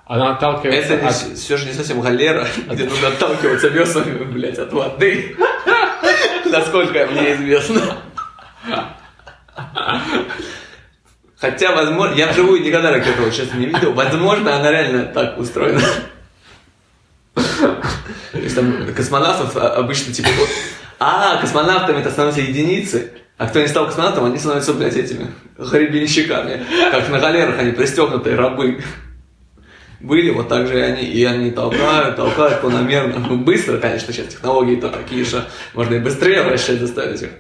Она 0.06 0.32
отталкивается 0.34 0.96
Это 0.96 1.08
от... 1.08 1.16
все 1.16 1.58
же 1.58 1.66
не 1.66 1.74
совсем 1.74 2.02
галера, 2.02 2.48
где 2.70 2.84
нужно 2.86 3.08
отталкиваться 3.08 3.70
весами, 3.70 4.24
блядь, 4.26 4.60
от 4.60 4.74
воды. 4.74 5.36
Насколько 6.46 7.08
мне 7.08 7.34
известно. 7.34 7.98
Хотя, 11.38 11.76
возможно, 11.76 12.16
я 12.16 12.28
вживую 12.28 12.62
никогда 12.62 12.92
ракету 12.92 13.30
честно 13.32 13.58
не 13.58 13.66
видел. 13.66 13.94
Возможно, 13.94 14.56
она 14.56 14.72
реально 14.72 15.06
так 15.06 15.38
устроена. 15.38 15.82
То 17.34 18.40
есть 18.40 18.56
там 18.56 18.94
космонавтов 18.94 19.56
а, 19.58 19.76
обычно 19.76 20.14
типа. 20.14 20.30
А, 21.00 21.38
космонавтами 21.42 22.00
это 22.00 22.12
становятся 22.12 22.42
единицы. 22.42 23.12
А 23.44 23.48
кто 23.48 23.60
не 23.60 23.68
стал 23.68 23.88
космонавтом, 23.88 24.24
они 24.24 24.38
становятся, 24.38 24.74
блядь, 24.74 24.96
этими 24.96 25.28
гребенщиками. 25.58 26.64
Как 26.92 27.10
на 27.10 27.20
галерах 27.20 27.60
они 27.60 27.74
пристегнутые 27.74 28.38
рабы 28.38 28.82
были, 30.00 30.30
вот 30.30 30.48
так 30.48 30.66
же 30.66 30.80
и 30.80 30.82
они, 30.82 31.04
и 31.04 31.26
они 31.26 31.52
толкают, 31.52 32.16
толкают 32.16 32.62
планомерно. 32.62 33.20
Ну, 33.20 33.36
быстро, 33.40 33.80
конечно, 33.80 34.14
сейчас 34.14 34.28
технологии-то 34.28 34.88
такие, 34.88 35.26
что 35.26 35.44
можно 35.74 35.96
и 35.96 36.00
быстрее 36.00 36.44
вращать 36.44 36.80
заставить 36.80 37.22
их. 37.24 37.32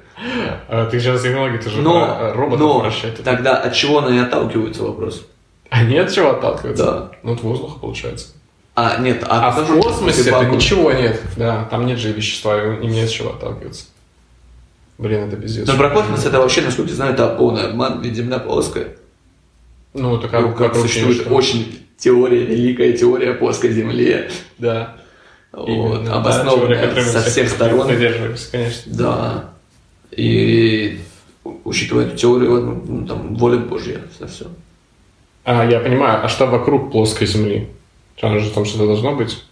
А, 0.68 0.88
ты 0.88 1.00
сейчас 1.00 1.22
технологии 1.22 1.60
тоже 1.60 1.82
Но, 1.82 2.18
про 2.18 2.34
роботов 2.34 2.60
но 2.60 2.80
вращать. 2.80 3.24
тогда 3.24 3.56
от 3.56 3.74
чего 3.74 4.06
они 4.06 4.20
отталкиваются, 4.20 4.84
вопрос? 4.84 5.26
А 5.70 5.84
нет 5.86 6.12
чего 6.14 6.32
отталкиваться? 6.32 6.84
Да. 6.84 7.12
Ну, 7.24 7.36
от 7.36 7.42
воздуха, 7.44 7.80
получается. 7.80 8.34
А, 8.76 8.98
нет, 8.98 9.24
А, 9.26 9.48
а, 9.48 9.52
в 9.52 9.82
космосе 9.82 10.32
ничего 10.52 10.92
нет. 10.92 11.22
Да, 11.38 11.64
там 11.72 11.86
нет 11.86 11.98
же 11.98 12.12
вещества, 12.12 12.62
им 12.62 12.82
не 12.92 13.08
с 13.08 13.10
чего 13.10 13.30
отталкиваться. 13.30 13.86
Блин, 15.04 15.28
это 15.28 15.36
пиздец. 15.36 15.68
Но 15.68 15.76
про 15.76 15.90
космос 15.90 16.26
это 16.26 16.40
вообще, 16.40 16.62
насколько 16.62 16.90
я 16.90 16.96
знаю, 16.96 17.14
это 17.14 17.28
полный 17.36 17.64
обман, 17.64 18.02
ведь 18.02 18.16
Земля 18.16 18.40
плоская. 18.40 18.88
Ну, 19.94 20.16
это 20.18 20.30
как, 20.30 20.42
Ну, 20.42 20.52
как 20.54 20.60
вокруг 20.70 20.88
существует 20.88 21.18
что- 21.22 21.30
очень 21.34 21.80
теория, 21.98 22.46
великая 22.46 22.94
теория 22.94 23.34
плоской 23.34 23.72
Земли. 23.74 24.30
Да. 24.58 24.96
Вот, 25.52 26.06
да, 26.06 26.14
обоснованная 26.16 26.96
мы 26.96 27.02
со 27.02 27.20
все 27.22 27.30
всех 27.30 27.50
сторон. 27.50 27.86
Придерживаемся, 27.86 28.50
конечно. 28.50 28.94
Да. 28.96 29.50
И 30.12 31.02
учитывая 31.66 32.06
эту 32.06 32.16
теорию, 32.16 32.82
ну, 32.88 33.06
там, 33.06 33.36
воля 33.36 33.58
Божья, 33.58 34.00
все 34.16 34.28
все. 34.28 34.46
А, 35.44 35.66
я 35.66 35.82
понимаю, 35.82 36.24
а 36.24 36.30
что 36.30 36.46
вокруг 36.46 36.94
плоской 36.94 37.28
Земли? 37.28 37.68
Там 38.22 38.40
же 38.40 38.50
там 38.52 38.64
что-то 38.64 38.86
должно 38.86 39.16
быть? 39.16 39.44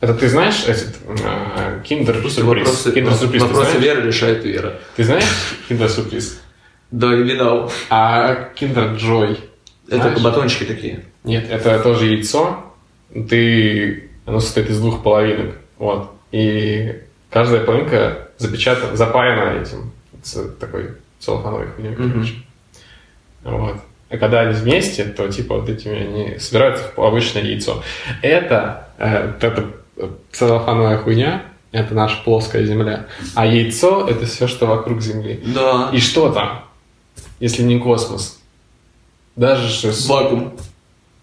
Это 0.00 0.14
ты 0.14 0.28
знаешь 0.28 0.64
этот 0.66 0.96
а, 1.24 1.80
киндер 1.80 2.16
сюрприз? 2.28 2.86
Вопросы, 3.42 3.78
веры 3.78 4.02
решает 4.02 4.44
вера. 4.44 4.78
Ты 4.96 5.04
знаешь 5.04 5.24
киндер 5.68 5.88
сюрприз? 5.88 6.40
Да, 6.90 7.14
и 7.14 7.22
видал. 7.22 7.72
А 7.90 8.50
киндер 8.54 8.94
джой? 8.94 9.38
Это 9.88 10.20
батончики 10.20 10.64
такие. 10.64 11.04
Нет, 11.24 11.50
это 11.50 11.78
тоже 11.80 12.06
яйцо. 12.06 12.72
Ты, 13.28 14.10
оно 14.26 14.40
состоит 14.40 14.70
из 14.70 14.80
двух 14.80 15.02
половинок, 15.02 15.54
вот. 15.78 16.10
И 16.32 17.02
каждая 17.30 17.64
половинка 17.64 18.28
запечатана, 18.38 18.96
запаяна 18.96 19.60
этим 19.60 19.92
такой 20.58 20.92
целлофановой 21.20 21.68
хуйней, 21.68 21.94
короче. 21.94 22.34
Вот. 23.44 23.76
А 24.08 24.16
когда 24.16 24.40
они 24.40 24.54
вместе, 24.54 25.04
то 25.04 25.28
типа 25.28 25.58
вот 25.58 25.68
этими 25.68 25.96
они 25.96 26.38
собираются 26.38 26.90
в 26.96 27.02
обычное 27.02 27.42
яйцо. 27.42 27.82
Это, 28.22 28.88
э, 28.98 29.26
вот 29.32 29.44
эта 29.44 29.60
э, 29.62 29.64
целлофановая 30.32 30.98
хуйня, 30.98 31.44
это 31.72 31.94
наша 31.94 32.22
плоская 32.22 32.64
земля. 32.64 33.06
А 33.34 33.46
яйцо 33.46 34.06
это 34.08 34.26
все, 34.26 34.46
что 34.46 34.66
вокруг 34.66 35.00
Земли. 35.00 35.42
Да. 35.54 35.90
И 35.92 35.98
что 35.98 36.30
там, 36.30 36.64
если 37.40 37.62
не 37.62 37.78
космос? 37.78 38.40
Даже 39.36 39.68
же 39.68 39.92
с- 39.92 40.06
Вакуум. 40.08 40.54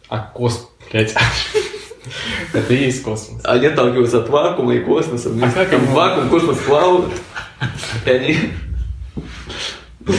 а 0.10 0.20
космос, 0.20 0.68
блядь. 0.92 1.16
Это 2.54 2.74
и 2.74 2.86
есть 2.86 3.04
космос. 3.04 3.42
Они 3.46 3.68
отталкиваются 3.68 4.18
от 4.20 4.28
вакуума 4.30 4.74
и 4.74 4.80
космоса. 4.80 5.30
вместе. 5.30 5.56
как 5.56 5.70
Там 5.70 5.86
вакуум, 5.94 6.30
космос 6.30 6.58
плавают. 6.58 7.14
И 8.06 8.10
они... 8.10 8.38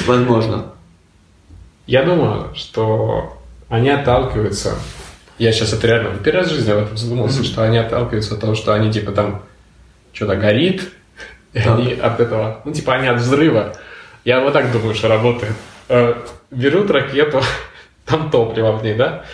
Возможно. 0.06 0.72
Я 1.86 2.04
думаю, 2.04 2.54
что 2.54 3.36
они 3.68 3.90
отталкиваются. 3.90 4.78
Я 5.38 5.52
сейчас 5.52 5.72
это 5.72 5.86
реально 5.86 6.16
первый 6.22 6.40
раз 6.42 6.50
в 6.50 6.54
жизни 6.54 6.70
об 6.70 6.78
этом 6.84 6.96
задумался, 6.96 7.42
что 7.44 7.62
они 7.62 7.78
отталкиваются 7.78 8.34
от 8.34 8.40
того, 8.40 8.54
что 8.54 8.74
они 8.74 8.92
типа 8.92 9.12
там 9.12 9.42
что-то 10.12 10.36
горит, 10.36 10.92
и 11.52 11.58
они 11.58 11.92
от 11.94 12.20
этого, 12.20 12.60
ну 12.64 12.72
типа 12.72 12.94
они 12.94 13.08
от 13.08 13.20
взрыва. 13.20 13.74
Я 14.24 14.40
вот 14.40 14.52
так 14.52 14.70
думаю, 14.70 14.94
что 14.94 15.08
работает. 15.08 15.54
Э, 15.88 16.14
берут 16.50 16.90
ракету, 16.90 17.40
там 18.06 18.30
топливо 18.30 18.72
в 18.72 18.84
ней, 18.84 18.94
да? 18.94 19.24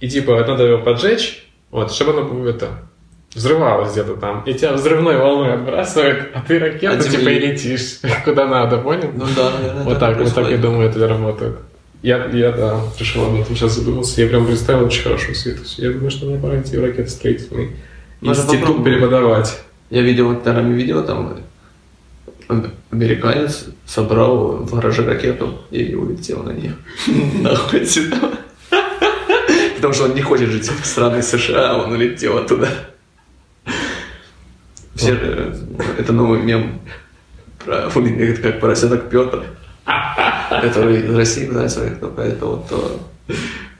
И 0.00 0.08
типа 0.08 0.44
надо 0.46 0.64
его 0.64 0.82
поджечь, 0.82 1.46
вот, 1.70 1.92
чтобы 1.92 2.12
оно 2.12 2.48
это 2.48 2.68
взрывалось 3.34 3.92
где-то 3.92 4.16
там. 4.16 4.42
И 4.44 4.54
тебя 4.54 4.74
взрывной 4.74 5.16
волной 5.16 5.54
отбрасывает, 5.54 6.30
а 6.34 6.42
ты 6.46 6.58
ракету 6.58 6.94
А 6.94 6.98
типа 6.98 7.16
типа 7.16 7.28
и 7.30 7.34
и- 7.36 7.38
летишь 7.38 7.98
куда 8.24 8.46
надо, 8.46 8.78
понял? 8.78 9.10
Ну 9.14 9.26
да, 9.34 9.50
наверное, 9.50 9.84
Вот 9.84 9.98
так, 9.98 10.18
вот 10.18 10.34
так, 10.34 10.50
я 10.50 10.58
думаю, 10.58 10.88
это 10.88 11.08
работает. 11.08 11.56
Я, 12.02 12.26
я, 12.26 12.50
да, 12.50 12.80
пришел 12.98 13.24
об 13.26 13.40
этом 13.40 13.54
сейчас 13.54 13.74
задумался. 13.74 14.20
Я 14.20 14.28
прям 14.28 14.46
представил 14.46 14.86
очень 14.86 15.02
хорошую 15.02 15.36
ситуацию. 15.36 15.86
Я 15.86 15.92
думаю, 15.92 16.10
что 16.10 16.26
мне 16.26 16.38
пора 16.38 16.60
идти 16.60 16.76
в 16.76 16.82
ракетостроительный 16.82 17.70
Можно 18.20 18.40
институт 18.42 18.60
попробовать. 18.60 18.94
преподавать. 18.94 19.60
Я 19.90 20.02
видел 20.02 20.28
в 20.28 20.34
Инстаграме 20.34 20.74
видео, 20.74 21.02
там 21.02 21.38
американец 22.90 23.66
собрал 23.86 24.56
в 24.56 24.74
гараже 24.74 25.04
ракету 25.04 25.60
и 25.70 25.94
улетел 25.94 26.42
на 26.42 26.50
нее. 26.50 26.74
Нахуй 27.40 27.82
отсюда. 27.82 28.16
Потому 29.76 29.94
что 29.94 30.04
он 30.04 30.14
не 30.14 30.22
хочет 30.22 30.48
жить 30.48 30.68
в 30.68 30.84
стране 30.84 31.22
США, 31.22 31.72
а 31.72 31.84
он 31.84 31.92
улетел 31.92 32.38
оттуда. 32.38 32.68
Все, 34.94 35.16
э, 35.20 35.54
это 35.98 36.12
новый 36.12 36.40
мем 36.42 36.80
про 37.64 37.88
это 37.88 38.42
как 38.42 38.60
поросенок 38.60 39.08
Петр, 39.08 39.44
который 39.84 41.00
из 41.06 41.14
России 41.14 41.46
пытается 41.46 41.78
своих, 41.80 41.92
это 42.02 42.46
вот 42.46 42.68
то. 42.68 43.00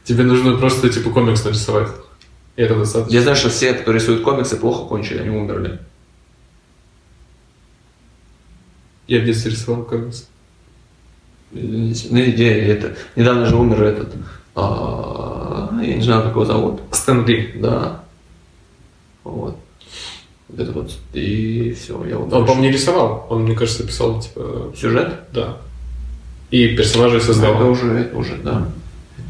Тебе 0.04 0.24
нужно 0.24 0.56
просто 0.56 0.88
типа 0.88 1.10
комикс 1.10 1.44
нарисовать. 1.44 1.88
И 2.56 2.62
это 2.62 2.74
достаточно. 2.76 3.14
Я 3.14 3.22
знаю, 3.22 3.36
что 3.36 3.48
все, 3.50 3.72
кто 3.74 3.92
рисует 3.92 4.22
комиксы, 4.22 4.56
плохо 4.56 4.86
кончили, 4.86 5.18
они 5.18 5.30
умерли. 5.30 5.78
Я 9.06 9.20
в 9.20 9.24
детстве 9.24 9.50
рисовал 9.50 9.84
комикс. 9.84 10.28
Ну, 11.50 11.90
идея 11.92 12.74
это. 12.74 12.96
Недавно 13.16 13.46
же 13.46 13.56
умер 13.56 13.82
этот. 13.82 14.14
а, 14.54 15.68
я 15.82 15.96
не 15.96 16.02
знаю, 16.02 16.22
как 16.22 16.32
его 16.32 16.44
зовут. 16.44 16.80
Стэн 16.92 17.26
Ли. 17.26 17.52
Да. 17.56 18.02
Вот. 19.24 19.56
Вот 20.48 20.60
Это 20.60 20.72
вот. 20.72 20.92
И 21.12 21.72
все, 21.78 22.04
я 22.06 22.16
вот. 22.18 22.32
Он, 22.32 22.46
по-моему, 22.46 22.62
не 22.62 22.70
рисовал. 22.72 23.26
Он, 23.28 23.42
мне 23.42 23.54
кажется, 23.54 23.86
писал, 23.86 24.20
типа, 24.20 24.72
Сюжет? 24.76 25.20
да. 25.32 25.58
И 26.52 26.76
персонажей 26.76 27.16
Это 27.16 27.26
создавал. 27.26 27.70
уже, 27.70 27.86
это 27.92 28.16
уже, 28.16 28.36
да. 28.36 28.68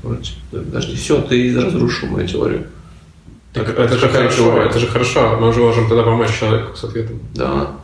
Это 0.04 0.18
Подожди, 0.50 0.96
все, 0.96 1.22
ты 1.22 1.58
разрушил 1.58 2.08
мою 2.08 2.26
теорию. 2.28 2.66
Так, 3.52 3.66
Так, 3.66 3.78
это, 3.78 3.94
же 3.94 4.00
какая 4.00 4.22
хорошо, 4.24 4.36
теория? 4.50 4.68
это 4.68 4.78
же 4.78 4.86
хорошо. 4.88 5.38
Мы 5.40 5.48
уже 5.48 5.60
можем 5.60 5.88
тогда 5.88 6.02
помочь 6.02 6.36
человеку 6.38 6.76
с 6.76 6.84
ответом. 6.84 7.20
Да. 7.34 7.76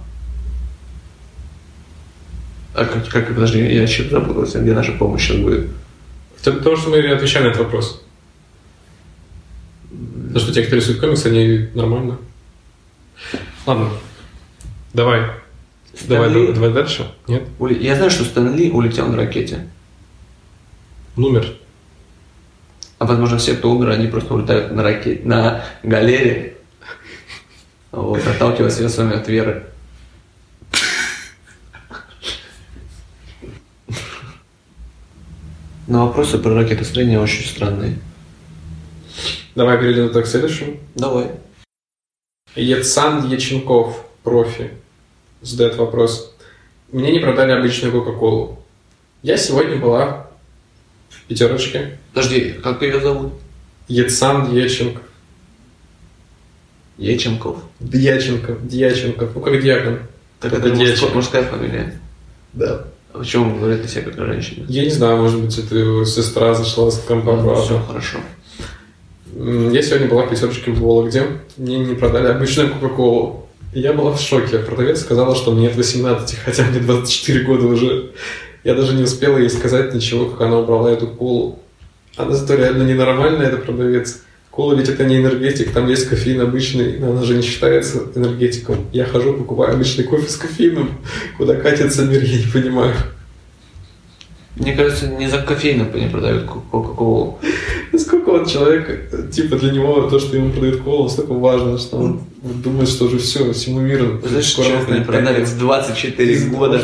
А 2.75 2.85
как, 2.85 3.09
как 3.09 3.29
подожди, 3.29 3.59
я 3.61 3.83
еще 3.83 4.09
запутался, 4.09 4.61
где 4.61 4.73
наша 4.75 4.93
помощь 4.93 5.27
сейчас 5.27 5.39
будет? 5.39 5.71
Это 6.43 6.53
то, 6.61 6.77
что 6.77 6.91
мы 6.91 6.99
отвечаем 7.09 7.47
на 7.47 7.51
этот 7.51 7.63
вопрос. 7.65 8.03
То, 10.33 10.39
что 10.41 10.53
те, 10.53 10.63
кто 10.63 10.77
рисует 10.77 11.01
комиксы, 11.01 11.27
они 11.27 11.69
нормально. 11.75 12.19
Ладно. 13.67 13.89
Давай. 14.95 15.23
Давай, 16.07 16.31
Ли- 16.31 16.53
давай, 16.53 16.71
дальше. 16.73 17.11
Нет? 17.27 17.45
Я 17.81 17.97
знаю, 17.97 18.11
что 18.11 18.25
Стэн 18.25 18.55
Ли 18.55 18.71
улетел 18.71 19.09
на 19.09 19.17
ракете. 19.17 19.69
Номер. 21.17 21.55
А 22.99 23.07
возможно, 23.07 23.39
все, 23.39 23.55
кто 23.55 23.71
умер, 23.71 23.91
они 23.91 24.07
просто 24.09 24.35
улетают 24.35 24.73
на 24.73 24.83
ракете, 24.83 25.23
на 25.25 25.65
галере, 25.83 26.57
вот, 27.93 28.27
отталкиваясь 28.27 28.79
весами 28.79 29.15
от 29.17 29.29
веры. 29.29 29.67
Но 35.87 36.07
вопросы 36.07 36.39
про 36.39 36.55
ракетостроение 36.55 37.19
очень 37.19 37.47
странные. 37.47 37.99
Давай 39.55 39.79
перейдем 39.79 40.13
так 40.13 40.25
к 40.25 40.29
следующему. 40.29 40.77
Давай. 40.95 41.31
Ецан 42.55 43.27
Яченков, 43.29 44.05
профи, 44.23 44.73
задает 45.43 45.77
вопрос. 45.77 46.35
Мне 46.93 47.13
не 47.13 47.19
продали 47.19 47.53
обычную 47.53 47.93
Кока-Колу. 47.93 48.59
Я 49.23 49.37
сегодня 49.37 49.77
была 49.77 50.29
в 51.09 51.23
пятерочке. 51.25 51.99
Подожди, 52.13 52.53
как 52.63 52.83
ее 52.83 53.01
зовут? 53.01 53.35
Ецан 53.89 54.55
Яченков. 54.55 55.03
Еченков. 56.99 57.59
Дьяченков. 57.81 58.67
Дьяченков. 58.67 59.35
Ну, 59.35 59.41
как 59.41 59.63
диакон. 59.63 60.01
Так 60.41 60.53
Только 60.53 60.69
это 60.69 60.77
мужская, 60.77 61.11
мужская 61.15 61.43
фамилия. 61.45 62.01
Да. 62.53 62.87
А 63.13 63.19
почему 63.19 63.45
он 63.47 63.59
говорит 63.59 63.85
о 63.85 63.89
себе 63.89 64.03
как 64.03 64.19
о 64.19 64.27
женщине? 64.27 64.67
Я 64.69 64.85
не 64.85 64.91
знаю, 64.91 65.19
может 65.19 65.41
быть, 65.41 65.57
это 65.59 65.75
его 65.75 66.05
сестра 66.05 66.55
зашла 66.55 66.91
с 66.91 66.99
компа 66.99 67.37
все 67.63 67.81
хорошо. 67.81 68.19
Я 69.35 69.83
сегодня 69.83 70.09
была 70.09 70.27
в 70.27 70.31
пятерочке 70.31 70.71
в 70.71 70.81
Вологде. 70.81 71.25
Мне 71.57 71.79
не 71.79 71.95
продали 71.95 72.29
обычную 72.29 72.73
Кока-Колу. 72.75 73.48
Я 73.73 73.93
была 73.93 74.13
в 74.13 74.21
шоке. 74.21 74.59
Продавец 74.59 75.01
сказала, 75.01 75.35
что 75.35 75.53
мне 75.53 75.63
нет 75.65 75.77
18, 75.77 76.39
хотя 76.39 76.65
мне 76.65 76.81
24 76.81 77.45
года 77.45 77.67
уже. 77.67 78.11
Я 78.65 78.75
даже 78.75 78.95
не 78.95 79.03
успела 79.03 79.39
ей 79.39 79.51
сказать 79.51 79.95
ничего, 79.95 80.27
как 80.27 80.41
она 80.43 80.59
убрала 80.59 80.91
эту 80.91 81.07
колу. 81.07 81.59
Она 82.17 82.33
зато 82.35 82.55
реально 82.55 82.83
ненормальная, 82.83 83.47
это 83.49 83.59
продавец. 83.59 84.23
Кола 84.51 84.75
ведь 84.75 84.89
это 84.89 85.05
не 85.05 85.19
энергетик, 85.19 85.71
там 85.73 85.89
есть 85.89 86.09
кофеин 86.09 86.41
обычный, 86.41 86.99
но 86.99 87.13
она 87.13 87.23
же 87.23 87.35
не 87.37 87.43
считается 87.43 88.03
энергетиком. 88.17 88.87
Я 88.93 89.05
хожу, 89.05 89.35
покупаю 89.35 89.75
обычный 89.75 90.03
кофе 90.03 90.29
с 90.29 90.37
кофеином. 90.37 90.99
Куда 91.37 91.55
катится 91.55 92.05
мир, 92.05 92.23
я 92.25 92.39
не 92.39 92.51
понимаю. 92.51 92.95
Мне 94.57 94.73
кажется, 94.75 95.07
не 95.07 95.29
за 95.29 95.39
кофеином 95.43 95.95
не 95.95 96.09
продают 96.09 96.45
ко- 96.45 96.61
Кока-Колу. 96.73 97.39
Насколько 97.93 98.28
вот 98.29 98.49
человек, 98.49 99.31
типа 99.31 99.57
для 99.57 99.73
него 99.73 100.09
то, 100.09 100.19
что 100.19 100.37
ему 100.37 100.51
продают 100.53 100.83
колу, 100.83 101.05
настолько 101.05 101.33
важно, 101.33 101.79
что 101.79 101.97
он 101.97 102.21
думает, 102.43 102.89
что 102.89 103.07
уже 103.07 103.19
все, 103.19 103.53
всему 103.53 103.81
миру. 103.81 104.21
Знаешь, 104.25 104.55
конец. 104.55 105.51
в 105.51 105.59
24 105.59 106.33
Из-за 106.33 106.51
того, 106.51 106.67
года. 106.67 106.81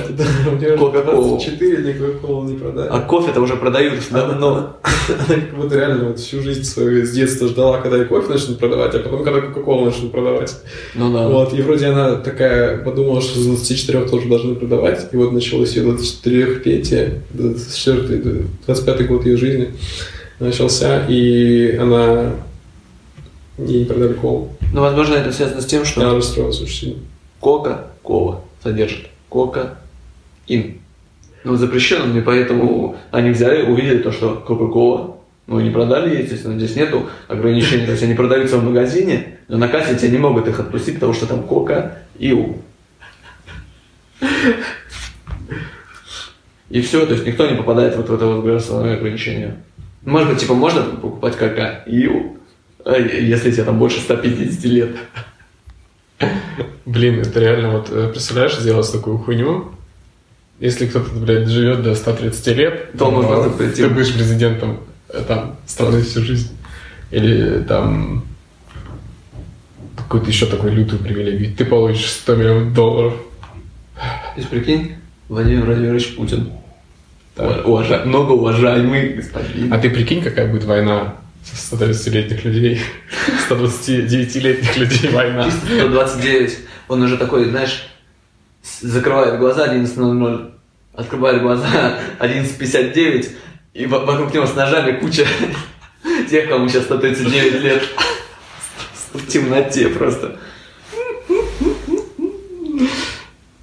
Кока-Колу. 0.78 1.28
24 1.38 1.82
ни 1.82 1.92
Кока-Колу 1.98 2.48
не 2.48 2.56
продали. 2.56 2.88
А 2.90 3.00
кофе-то 3.00 3.40
уже 3.40 3.56
продают 3.56 3.94
давно. 4.10 4.76
Она 4.82 5.40
как 5.40 5.56
будто 5.56 5.76
реально 5.76 6.08
вот 6.08 6.18
всю 6.18 6.42
жизнь 6.42 6.64
свою 6.64 7.06
с 7.06 7.10
детства 7.10 7.46
ждала, 7.46 7.80
когда 7.80 8.02
и 8.02 8.04
кофе 8.04 8.32
начнут 8.32 8.58
продавать, 8.58 8.94
а 8.94 8.98
потом, 8.98 9.22
когда 9.22 9.40
Кока-Колу 9.40 9.86
начнут 9.86 10.10
продавать. 10.10 10.56
Ну 10.94 11.12
да. 11.12 11.28
Вот, 11.28 11.54
и 11.54 11.62
вроде 11.62 11.86
она 11.86 12.16
такая 12.16 12.78
подумала, 12.78 13.20
что 13.20 13.38
с 13.38 13.46
24 13.46 14.06
тоже 14.06 14.28
должны 14.28 14.54
продавать, 14.54 15.08
и 15.12 15.16
вот 15.16 15.32
началось 15.32 15.76
ее 15.76 15.84
24-летие, 15.84 17.20
24 17.32 18.46
25 18.66 19.06
год 19.06 19.26
ее 19.26 19.36
жизни 19.36 19.72
начался, 20.38 21.06
и 21.06 21.76
она 21.76 22.32
ей 23.58 23.80
не 23.80 23.84
продали 23.84 24.14
колу. 24.14 24.50
Ну, 24.72 24.80
возможно, 24.80 25.14
это 25.14 25.32
связано 25.32 25.60
с 25.60 25.66
тем, 25.66 25.84
что 25.84 26.02
Она 26.02 26.14
расстроилась 26.14 26.60
очень 26.60 26.74
сильно. 26.74 27.02
Кока-Кола 27.40 28.42
содержит 28.62 29.08
кока-ин. 29.28 30.78
Ну, 31.44 31.56
запрещенным, 31.56 32.16
и 32.18 32.22
поэтому 32.22 32.96
они 33.10 33.30
взяли, 33.30 33.62
увидели 33.62 33.98
то, 33.98 34.10
что 34.12 34.34
Кока-Кола, 34.34 35.16
ну, 35.46 35.60
не 35.60 35.70
продали, 35.70 36.22
естественно, 36.22 36.58
здесь 36.58 36.74
нету 36.74 37.10
ограничений, 37.28 37.84
то 37.84 37.92
есть 37.92 38.02
они 38.02 38.14
продаются 38.14 38.56
в 38.56 38.64
магазине, 38.64 39.38
но 39.48 39.58
на 39.58 39.68
кассе 39.68 39.94
тебя 39.94 40.10
не 40.10 40.18
могут 40.18 40.48
их 40.48 40.58
отпустить, 40.58 40.94
потому 40.94 41.12
что 41.12 41.26
там 41.26 41.42
кока 41.42 41.98
и 42.18 42.32
у. 42.32 42.56
И 46.70 46.80
все, 46.80 47.04
то 47.06 47.12
есть 47.12 47.26
никто 47.26 47.48
не 47.48 47.56
попадает 47.56 47.94
вот 47.96 48.08
в 48.08 48.14
это 48.14 48.26
вот 48.26 48.42
государственное 48.42 48.96
ограничение. 48.96 49.56
Может 50.04 50.28
быть, 50.30 50.40
типа, 50.40 50.54
можно 50.54 50.82
покупать 50.82 51.36
у, 52.06 52.36
а 52.84 52.96
если 52.98 53.50
тебе 53.50 53.64
там 53.64 53.78
больше 53.78 54.00
150 54.00 54.64
лет. 54.64 54.90
Блин, 56.84 57.20
это 57.20 57.40
реально 57.40 57.70
вот, 57.70 57.88
э, 57.90 58.08
представляешь, 58.10 58.56
сделать 58.58 58.90
такую 58.92 59.18
хуйню, 59.18 59.72
если 60.60 60.86
кто-то, 60.86 61.10
блядь, 61.14 61.48
живет 61.48 61.82
до 61.82 61.94
130 61.94 62.46
лет, 62.48 62.92
То 62.96 63.06
он 63.06 63.52
прийти. 63.56 63.82
ты 63.82 63.88
будешь 63.88 64.12
президентом 64.12 64.80
э, 65.08 65.22
там 65.26 65.56
страны 65.66 66.02
всю 66.02 66.20
жизнь. 66.20 66.50
Или 67.10 67.62
там 67.62 68.24
какую-то 69.96 70.28
еще 70.28 70.46
такую 70.46 70.74
лютую 70.74 71.02
привилегию. 71.02 71.54
Ты 71.56 71.64
получишь 71.64 72.10
100 72.10 72.34
миллионов 72.36 72.74
долларов. 72.74 73.14
То 73.94 74.36
есть, 74.36 74.48
прикинь, 74.48 74.96
Владимир 75.28 75.64
Владимирович 75.64 76.16
Путин. 76.16 76.50
Уважа... 77.36 78.02
Многоуважаемый 78.04 79.14
господин. 79.14 79.72
А 79.72 79.78
ты 79.78 79.90
прикинь, 79.90 80.22
какая 80.22 80.46
будет 80.50 80.64
война 80.64 81.16
со 81.44 81.76
130-летних 81.76 82.44
людей, 82.44 82.80
129-летних 83.50 84.76
людей 84.76 85.10
война. 85.10 85.50
129. 85.50 86.58
Он 86.88 87.02
уже 87.02 87.16
такой, 87.16 87.46
знаешь, 87.46 87.88
закрывает 88.80 89.38
глаза 89.38 89.74
11.00, 89.74 90.52
открывает 90.94 91.42
глаза 91.42 91.98
11.59, 92.20 93.30
и 93.74 93.86
во- 93.86 94.00
вокруг 94.04 94.32
него 94.32 94.46
с 94.46 94.54
ножами 94.54 94.98
куча 94.98 95.26
тех, 96.30 96.48
кому 96.48 96.68
сейчас 96.68 96.84
139 96.84 97.62
лет. 97.62 97.82
В 99.12 99.26
темноте 99.26 99.88
просто. 99.88 100.38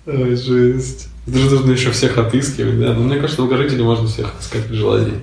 Ой, 0.05 0.35
жесть. 0.35 1.07
Это 1.27 1.37
же 1.37 1.49
нужно 1.49 1.71
еще 1.71 1.91
всех 1.91 2.17
отыскивать, 2.17 2.79
да? 2.79 2.93
Но 2.93 3.01
мне 3.03 3.15
кажется, 3.15 3.37
долгожителей 3.37 3.83
можно 3.83 4.07
всех 4.07 4.33
искать 4.39 4.65
при 4.67 4.75
желании. 4.75 5.21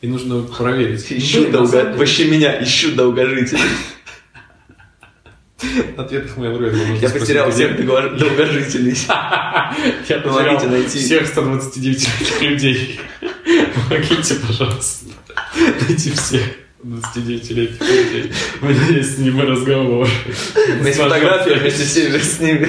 И 0.00 0.06
нужно 0.08 0.42
проверить. 0.42 1.06
Ищу 1.10 1.44
на 1.44 1.50
долго... 1.50 1.94
Вообще 1.96 2.28
меня 2.28 2.62
ищу 2.62 2.92
долгожителей. 2.94 3.60
Ответов 5.96 6.36
моя 6.36 6.52
вроде 6.52 6.76
Я 7.00 7.10
потерял 7.10 7.50
всех 7.50 7.84
долго- 7.84 8.10
долгожителей. 8.16 8.96
Я 9.08 10.18
Помогите 10.20 10.54
потерял 10.54 10.70
найти. 10.70 10.98
всех 11.00 11.26
129 11.26 12.08
людей. 12.42 13.00
Помогите, 13.74 14.34
пожалуйста. 14.46 15.06
Найти 15.88 16.12
всех 16.12 16.42
29-летних 16.84 17.80
людей. 17.80 18.32
У 18.62 18.66
меня 18.66 18.86
есть 18.98 19.16
с 19.16 19.18
ними 19.18 19.40
разговор. 19.40 20.08
Есть 20.84 20.98
фотография 20.98 21.54
вместе 21.54 21.84
с 22.20 22.38
ними. 22.38 22.68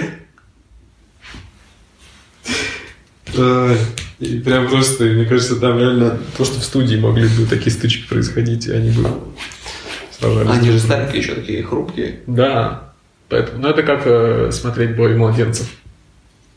И 4.20 4.40
прям 4.40 4.68
просто, 4.68 5.06
мне 5.06 5.26
кажется, 5.26 5.56
там 5.56 5.80
реально 5.80 6.20
просто 6.36 6.60
в 6.60 6.64
студии 6.64 6.98
могли 6.98 7.28
бы 7.28 7.46
такие 7.46 7.72
стычки 7.72 8.08
происходить, 8.08 8.68
и 8.68 8.72
они 8.72 8.92
бы 8.92 9.10
сражались. 10.20 10.50
Они 10.52 10.72
же 10.72 10.80
старенькие 10.80 11.22
еще 11.22 11.36
такие 11.36 11.64
хрупкие. 11.64 12.20
Да. 12.28 12.94
Поэтому, 13.30 13.62
ну 13.62 13.70
это 13.70 13.84
как 13.84 14.02
э, 14.06 14.52
смотреть 14.52 14.96
бой 14.96 15.16
младенцев. 15.16 15.68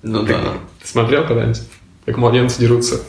Ну 0.02 0.22
да. 0.24 0.54
Ты 0.80 0.88
смотрел 0.88 1.26
когда-нибудь? 1.26 1.62
Как 2.06 2.16
младенцы 2.16 2.60
дерутся? 2.60 3.00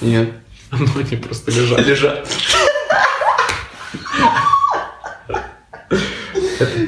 Нет. 0.00 0.30
Ну, 0.70 0.86
они 0.96 1.16
просто 1.16 1.50
лежат. 1.50 1.80
Лежат. 1.86 2.28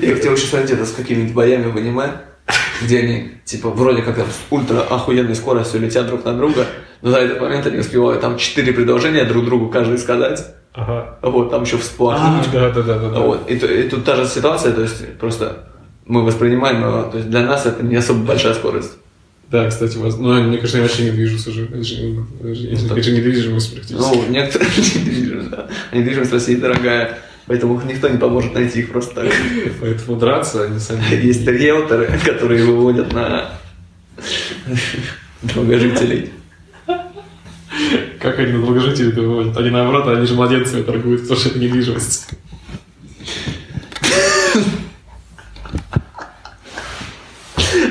Я 0.02 0.14
хотел 0.14 0.34
еще 0.34 0.46
смотреть 0.46 0.72
это 0.72 0.84
с 0.84 0.92
какими-нибудь 0.92 1.32
боями 1.32 1.70
в 1.70 1.76
аниме, 1.78 2.20
где 2.80 2.98
они, 3.00 3.30
типа, 3.44 3.70
вроде 3.70 4.02
как 4.02 4.16
там 4.16 4.26
с 4.26 4.52
ультра 4.52 4.80
охуенной 4.80 5.34
скоростью 5.34 5.80
летят 5.80 6.06
друг 6.06 6.24
на 6.24 6.34
друга, 6.34 6.66
но 7.02 7.10
за 7.10 7.18
этот 7.18 7.40
момент 7.40 7.66
они 7.66 7.78
успевают 7.78 8.20
там 8.20 8.36
четыре 8.36 8.72
предложения 8.72 9.24
друг 9.24 9.44
другу 9.44 9.68
каждый 9.68 9.98
сказать. 9.98 10.44
Ага. 10.72 11.18
Вот, 11.22 11.50
там 11.50 11.62
еще 11.64 11.76
А, 11.76 11.78
всплакнуть. 11.80 12.50
да, 12.52 12.70
да, 12.70 12.82
да, 12.82 12.98
да. 12.98 13.08
да. 13.10 13.18
Вот. 13.20 13.50
И, 13.50 13.54
и 13.54 13.82
тут 13.88 14.04
та 14.04 14.16
же 14.16 14.26
ситуация, 14.26 14.72
то 14.72 14.82
есть 14.82 15.18
просто 15.18 15.66
мы 16.06 16.24
воспринимаем 16.24 16.80
его, 16.82 17.02
то 17.04 17.16
есть 17.18 17.28
для 17.30 17.42
нас 17.42 17.66
это 17.66 17.82
не 17.84 17.96
особо 17.96 18.24
большая 18.24 18.54
скорость. 18.54 18.92
Да, 19.50 19.68
кстати, 19.68 19.96
воз- 19.96 20.16
ну, 20.16 20.40
мне 20.44 20.58
кажется, 20.58 20.78
они 20.78 20.86
вообще 20.86 21.04
не 21.04 21.10
движутся 21.10 21.50
уже. 21.50 21.64
Это 21.64 21.82
же, 21.82 21.96
это 22.40 22.54
же- 22.54 22.68
это 22.86 23.02
же 23.02 23.10
недвижимость 23.12 23.74
практически. 23.74 24.00
Ну, 24.16 24.24
некоторые 24.28 24.70
недвижимость, 24.94 25.50
да. 25.50 25.66
А 25.90 25.96
недвижимость 25.96 26.30
в 26.30 26.34
России 26.34 26.54
дорогая, 26.54 27.18
поэтому 27.50 27.82
никто 27.82 28.08
не 28.08 28.16
поможет 28.16 28.54
найти 28.54 28.78
их 28.78 28.92
просто 28.92 29.12
так. 29.12 29.32
Поэтому 29.80 30.16
драться 30.16 30.66
они 30.66 30.78
сами... 30.78 31.02
Есть 31.16 31.44
риэлторы, 31.44 32.16
которые 32.24 32.64
выводят 32.64 33.12
на 33.12 33.58
долгожителей. 35.42 36.30
Как 38.20 38.38
они 38.38 38.52
на 38.52 38.64
долгожителей 38.64 39.10
выводят? 39.10 39.56
Они 39.56 39.70
наоборот, 39.70 40.06
они 40.16 40.26
же 40.26 40.34
младенцами 40.34 40.82
торгуют, 40.84 41.22
потому 41.22 41.40
что 41.40 41.48
это 41.48 41.58
недвижимость. 41.58 42.28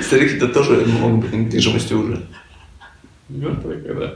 Старики-то 0.04 0.48
тоже 0.48 0.86
могут 0.86 1.26
быть 1.26 1.34
недвижимостью 1.34 2.00
уже. 2.00 2.26
Мертвые 3.28 3.82
когда? 3.82 4.16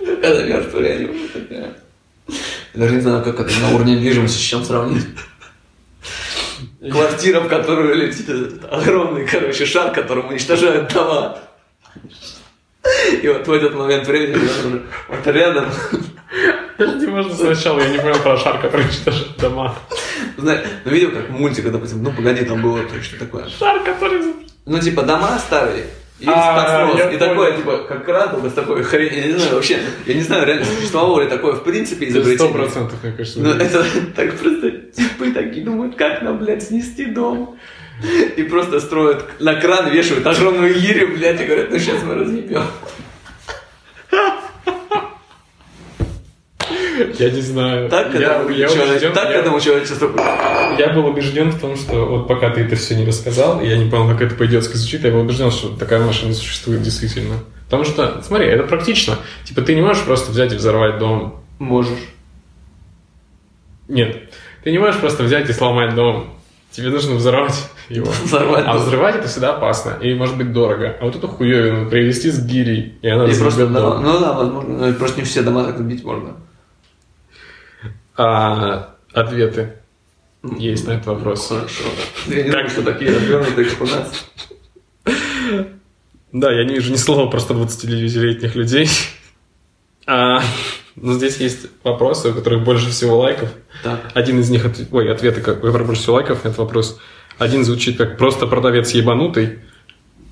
Когда 0.20 0.42
мертвые 0.44 0.92
они 0.96 1.04
уже 1.06 1.28
такая. 1.28 1.87
Я 2.74 2.80
даже 2.80 2.94
не 2.94 3.00
знаю, 3.00 3.24
как 3.24 3.40
это 3.40 3.50
на 3.60 3.74
уровне 3.74 3.94
недвижимости 3.94 4.36
с 4.36 4.40
чем 4.40 4.64
сравнить. 4.64 5.06
Квартира, 6.90 7.40
в 7.40 7.48
которую 7.48 7.94
летит 7.94 8.28
этот 8.28 8.72
огромный, 8.72 9.26
короче, 9.26 9.66
шар, 9.66 9.92
которым 9.92 10.28
уничтожают 10.28 10.92
дома. 10.92 11.38
И 13.22 13.28
вот 13.28 13.46
в 13.46 13.52
этот 13.52 13.74
момент 13.74 14.06
времени 14.06 14.36
он 14.36 14.42
уже 14.42 14.82
вот 15.08 15.26
рядом. 15.26 15.66
Подожди, 16.76 17.06
можно 17.08 17.34
сначала, 17.34 17.80
я 17.80 17.88
не 17.88 17.98
понял 17.98 18.18
про 18.20 18.36
шар, 18.36 18.60
который 18.60 18.84
уничтожает 18.86 19.36
дома. 19.38 19.74
Знаешь, 20.36 20.66
ну 20.84 20.90
видел, 20.90 21.10
как 21.10 21.28
мультик, 21.30 21.70
допустим, 21.70 22.02
ну 22.02 22.12
погоди, 22.12 22.44
там 22.44 22.62
было 22.62 22.82
точно 22.84 23.18
такое. 23.18 23.48
Шар, 23.48 23.82
который... 23.82 24.34
Ну, 24.64 24.78
типа, 24.78 25.02
дома 25.02 25.38
старые, 25.38 25.86
и 26.20 26.26
А, 26.26 26.92
я 26.96 27.12
и 27.12 27.16
такое, 27.16 27.56
типа, 27.56 27.84
как 27.88 28.04
кран, 28.04 28.30
только 28.30 28.50
с 28.50 28.52
такой 28.52 28.82
хрень, 28.82 29.14
я 29.14 29.26
не 29.28 29.32
знаю, 29.34 29.54
вообще, 29.54 29.78
я 30.04 30.14
не 30.14 30.22
знаю, 30.22 30.46
реально 30.46 30.64
существовало 30.64 31.20
ли 31.20 31.28
такое 31.28 31.54
в 31.54 31.62
принципе 31.62 32.10
Сто 32.10 32.18
изобретение. 32.18 32.54
процентов, 32.54 32.94
мне 33.02 33.12
кажется. 33.12 33.38
Ну, 33.40 33.54
есть. 33.54 33.60
это 33.60 33.84
так 34.16 34.36
просто, 34.36 34.70
типы 34.70 35.30
такие 35.32 35.64
думают, 35.64 35.94
как 35.94 36.22
нам, 36.22 36.38
блядь, 36.38 36.62
снести 36.64 37.06
дом? 37.06 37.56
И 38.36 38.42
просто 38.44 38.80
строят, 38.80 39.24
на 39.40 39.54
кран 39.60 39.90
вешают 39.90 40.26
огромную 40.26 40.74
гирю, 40.74 41.16
блядь, 41.16 41.40
и 41.40 41.44
говорят, 41.44 41.70
ну 41.70 41.78
сейчас 41.78 42.02
мы 42.02 42.14
разъебем. 42.14 42.62
Я 47.18 47.30
не 47.30 47.40
знаю. 47.40 47.88
Так, 47.88 48.14
я, 48.14 48.20
этому 48.36 48.48
я 48.50 48.68
человек- 48.68 48.90
убежден, 48.90 49.12
так 49.12 49.30
я- 49.30 49.36
этому 49.36 49.60
человечеству. 49.60 50.10
Я 50.78 50.92
был 50.92 51.06
убежден 51.06 51.50
в 51.50 51.60
том, 51.60 51.76
что 51.76 52.04
вот 52.06 52.28
пока 52.28 52.50
ты 52.50 52.60
это 52.62 52.76
все 52.76 52.94
не 52.96 53.04
рассказал, 53.06 53.60
я 53.62 53.76
не 53.76 53.90
понял, 53.90 54.08
как 54.08 54.22
это 54.22 54.34
по-идиотски 54.34 54.76
звучит, 54.76 55.04
я 55.04 55.10
был 55.10 55.20
убежден, 55.20 55.50
что 55.50 55.68
такая 55.76 56.00
машина 56.00 56.32
существует 56.34 56.82
действительно. 56.82 57.36
Потому 57.66 57.84
что, 57.84 58.22
смотри, 58.22 58.46
это 58.46 58.62
практично. 58.64 59.16
Типа 59.44 59.62
ты 59.62 59.74
не 59.74 59.80
можешь 59.82 60.02
просто 60.04 60.30
взять 60.30 60.52
и 60.52 60.56
взорвать 60.56 60.98
дом. 60.98 61.42
Можешь. 61.58 61.98
Нет. 63.88 64.30
Ты 64.64 64.70
не 64.70 64.78
можешь 64.78 65.00
просто 65.00 65.22
взять 65.22 65.48
и 65.48 65.52
сломать 65.52 65.94
дом. 65.94 66.34
Тебе 66.70 66.90
нужно 66.90 67.14
взорвать 67.14 67.54
его. 67.88 68.06
Взорвать 68.24 68.64
а 68.66 68.74
дом. 68.74 68.82
взрывать 68.82 69.16
это 69.16 69.28
всегда 69.28 69.54
опасно. 69.54 69.96
И 70.02 70.12
может 70.14 70.36
быть 70.36 70.52
дорого. 70.52 70.96
А 71.00 71.06
вот 71.06 71.16
эту 71.16 71.26
хуевину 71.26 71.88
привезти 71.88 72.30
с 72.30 72.44
гирей, 72.44 72.98
и 73.00 73.08
она 73.08 73.24
И 73.24 73.34
просто, 73.38 73.66
дом. 73.66 73.74
дома- 73.74 74.00
ну 74.00 74.20
да, 74.20 74.32
возможно, 74.34 74.86
но 74.88 74.92
просто 74.94 75.20
не 75.20 75.24
все 75.26 75.42
дома 75.42 75.64
так 75.64 75.78
сбить 75.78 76.04
можно. 76.04 76.36
А 78.18 78.96
ответы 79.12 79.74
есть 80.58 80.86
на 80.86 80.92
этот 80.92 81.06
вопрос. 81.06 81.48
Хорошо. 81.48 81.84
Я 82.26 82.42
не 82.42 82.50
знаю, 82.50 82.68
что 82.68 82.82
такие 82.82 83.10
развернутые, 83.14 83.68
нас. 83.80 84.26
Да, 86.32 86.52
я 86.52 86.64
не 86.64 86.74
вижу 86.74 86.92
ни 86.92 86.96
слова 86.96 87.30
про 87.30 87.38
129-летних 87.38 88.54
людей. 88.54 88.88
А, 90.06 90.42
но 90.96 91.14
здесь 91.14 91.36
есть 91.38 91.66
вопросы, 91.84 92.30
у 92.30 92.34
которых 92.34 92.64
больше 92.64 92.90
всего 92.90 93.18
лайков. 93.18 93.50
Так. 93.82 94.10
Один 94.14 94.40
из 94.40 94.50
них, 94.50 94.66
от- 94.66 94.80
ой, 94.92 95.10
ответы, 95.12 95.40
как, 95.40 95.60
больше 95.60 95.94
всего 96.02 96.16
лайков 96.16 96.44
на 96.44 96.48
этот 96.48 96.58
вопрос. 96.58 96.98
Один 97.38 97.64
звучит 97.64 97.96
как 97.96 98.18
«просто 98.18 98.46
продавец 98.46 98.90
ебанутый», 98.90 99.60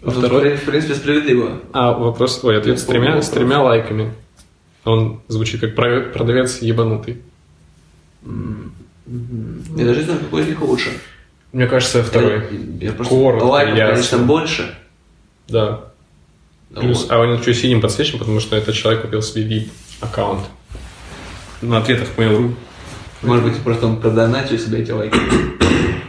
а 0.02 0.06
Ну, 0.06 0.10
второй... 0.10 0.56
в 0.56 0.64
принципе, 0.64 0.94
справедливо. 0.94 1.60
А 1.72 1.92
вопрос, 1.92 2.40
ой, 2.42 2.58
ответ 2.58 2.78
с 2.80 2.84
тремя, 2.84 3.06
Вопрос. 3.10 3.26
с 3.26 3.30
тремя 3.30 3.62
лайками. 3.62 4.12
Он 4.84 5.22
звучит 5.28 5.60
как 5.60 5.74
«прове- 5.74 6.10
«продавец 6.12 6.60
ебанутый». 6.62 7.22
Я 9.76 9.84
даже 9.84 10.00
не 10.00 10.04
знаю, 10.06 10.20
какой 10.20 10.42
из 10.42 10.48
них 10.48 10.60
лучше. 10.62 10.90
Мне 11.52 11.66
кажется, 11.66 12.02
второй. 12.02 12.42
Я, 12.80 12.86
я 12.88 12.92
просто... 12.92 13.14
Коротко, 13.14 13.44
Лайков, 13.44 13.76
ясно. 13.76 13.94
конечно, 13.94 14.18
больше. 14.18 14.74
Да. 15.48 15.80
Плюс, 16.74 17.02
Вот. 17.02 17.12
а 17.12 17.18
он 17.20 17.38
еще 17.40 17.54
синим 17.54 17.80
подсвечен, 17.80 18.18
потому 18.18 18.40
что 18.40 18.56
этот 18.56 18.74
человек 18.74 19.02
купил 19.02 19.22
себе 19.22 19.44
VIP 19.48 19.68
аккаунт. 20.00 20.40
На 21.62 21.78
ответах 21.78 22.08
Mail.ru. 22.16 22.54
Может 23.22 23.44
быть, 23.44 23.56
просто 23.58 23.86
он 23.86 24.00
продонатил 24.00 24.58
себе 24.58 24.80
эти 24.80 24.90
лайки. 24.90 25.16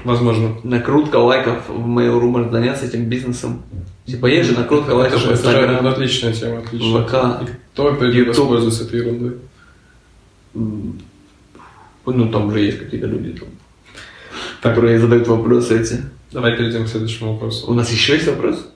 Возможно. 0.04 0.58
Накрутка 0.64 1.18
лайков 1.18 1.70
в 1.70 1.88
Mail.ru 1.88 2.22
может 2.22 2.52
заняться 2.52 2.86
этим 2.86 3.06
бизнесом. 3.06 3.62
Типа, 4.06 4.26
есть 4.26 4.50
же 4.50 4.56
накрутка 4.58 4.88
Это 4.92 4.96
лайков 4.98 5.22
в 5.22 5.26
это 5.26 5.34
Instagram. 5.34 5.88
отличная 5.88 6.34
тема, 6.34 6.60
отличная. 6.60 7.04
ВК, 7.04 7.44
И 7.44 7.54
Кто 7.74 7.94
придет 7.94 8.28
YouTube. 8.28 8.38
воспользуется 8.50 8.84
этой 8.86 9.00
ерундой? 9.00 9.38
Ну, 12.14 12.30
там 12.30 12.52
же 12.52 12.62
есть 12.62 12.80
какие-то 12.80 13.08
люди, 13.08 13.38
там, 13.38 13.50
которые 14.62 15.00
задают 15.00 15.28
вопросы 15.28 15.80
эти. 15.80 16.02
Давай 16.32 16.56
перейдем 16.56 16.86
к 16.86 16.88
следующему 16.88 17.34
вопросу. 17.34 17.68
У 17.70 17.74
нас 17.74 17.92
еще 17.92 18.14
есть 18.14 18.28
вопрос? 18.28 18.68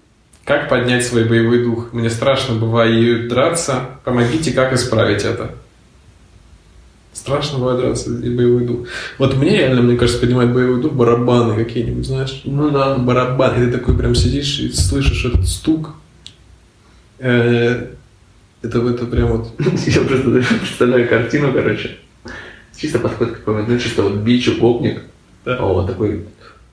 Как 0.43 0.69
поднять 0.69 1.05
свой 1.05 1.25
боевой 1.25 1.63
дух? 1.63 1.93
Мне 1.93 2.09
страшно 2.09 2.55
бывает 2.55 3.27
драться. 3.27 3.91
Помогите, 4.03 4.51
как 4.51 4.73
исправить 4.73 5.23
это? 5.23 5.55
Страшно 7.13 7.59
бывает 7.59 7.79
драться 7.79 8.09
и 8.09 8.29
боевой 8.35 8.65
дух. 8.65 8.87
Вот 9.17 9.35
мне 9.35 9.57
реально, 9.57 9.81
мне 9.81 9.97
кажется, 9.97 10.19
поднимает 10.19 10.53
боевой 10.53 10.81
дух 10.81 10.93
барабаны 10.93 11.55
какие-нибудь, 11.63 12.05
знаешь? 12.05 12.41
Ну 12.45 12.69
да. 12.71 12.95
барабан, 12.95 13.61
и 13.61 13.65
ты 13.65 13.71
такой 13.77 13.97
прям 13.97 14.15
сидишь 14.15 14.59
и 14.59 14.71
слышишь 14.71 15.25
этот 15.25 15.47
стук. 15.47 15.91
Э, 17.19 17.87
Это, 18.61 18.79
это 18.89 19.05
прям 19.05 19.27
вот... 19.37 19.53
Я 19.87 20.01
просто 20.01 20.43
представляю 20.59 21.07
картину, 21.07 21.51
короче. 21.53 21.97
Чисто 22.81 22.97
подходит 22.97 23.35
какой-нибудь, 23.35 23.69
ну, 23.69 23.79
чисто 23.79 24.01
вот 24.01 24.13
бичу, 24.13 24.55
гопник. 24.57 25.03
Да. 25.45 25.57
А 25.57 25.65
вот 25.65 25.85
такой, 25.85 26.25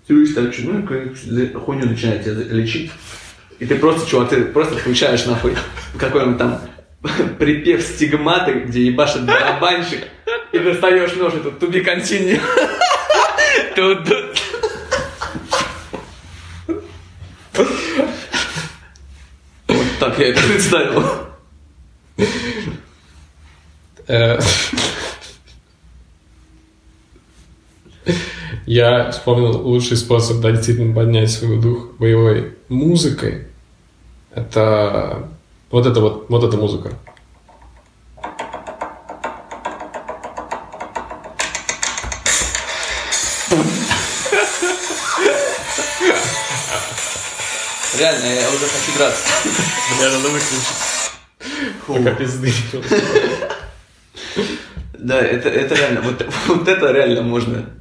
сидишь 0.09 0.35
там, 0.35 0.51
чё, 0.51 0.63
ну, 0.65 0.81
какую-нибудь 0.81 1.55
хуйню 1.63 1.85
начинает 1.85 2.25
тебя 2.25 2.33
лечить. 2.33 2.91
И 3.59 3.67
ты 3.67 3.75
просто, 3.75 4.09
чувак, 4.09 4.31
ты 4.31 4.43
просто 4.45 4.79
включаешь 4.79 5.27
нахуй 5.27 5.55
какой-нибудь 5.99 6.39
там 6.39 6.63
припев 7.39 7.83
стигматы, 7.83 8.53
где 8.61 8.87
ебашит 8.87 9.27
барабанщик, 9.27 10.05
и 10.53 10.59
достаешь 10.59 11.15
нож, 11.17 11.35
и 11.35 11.41
тут 11.41 11.63
be 11.65 11.85
continue. 11.85 12.41
Тут, 13.77 14.05
тут. 14.09 14.43
Так, 20.01 20.19
я 20.19 20.29
это 20.29 20.41
представил. 20.43 21.05
Э, 24.09 24.41
Я 28.69 29.11
вспомнил 29.13 29.67
лучший 29.67 29.97
способ 29.97 30.43
да, 30.43 30.51
действительно 30.51 30.95
поднять 30.95 31.31
свой 31.31 31.59
дух 31.59 31.97
боевой 31.99 32.59
музыкой. 32.69 33.47
Это 34.35 35.31
вот 35.71 35.87
это 35.87 35.99
вот, 36.01 36.27
вот 36.29 36.45
эта 36.45 36.59
музыка. 36.59 36.93
Реально, 47.99 48.27
я 48.27 48.49
уже 48.51 48.67
хочу 48.67 48.99
драться. 48.99 49.25
Мне 49.97 50.09
надо 50.11 50.29
выключить. 50.29 51.15
Пока 51.87 52.11
пизды. 52.17 52.53
Да, 54.99 55.21
это, 55.21 55.49
это 55.49 55.75
реально, 55.75 56.03
вот, 56.03 56.27
вот 56.49 56.69
это 56.69 56.93
реально 56.93 57.23
можно. 57.23 57.78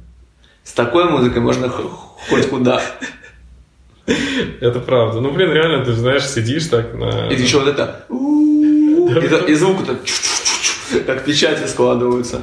С 0.68 0.72
такой 0.72 1.04
музыкой 1.04 1.40
можно 1.40 1.70
хоть 1.70 2.48
куда. 2.50 2.82
Это 4.60 4.80
правда. 4.80 5.20
Ну, 5.20 5.30
блин, 5.32 5.50
реально, 5.50 5.82
ты 5.82 5.94
знаешь, 5.94 6.28
сидишь 6.28 6.66
так 6.66 6.92
на... 6.92 7.28
И 7.28 7.40
еще 7.40 7.60
вот 7.60 7.68
это. 7.68 8.04
И, 9.48 9.54
звук 9.54 9.86
так 9.86 9.96
как 11.06 11.24
печати 11.24 11.66
складываются. 11.66 12.40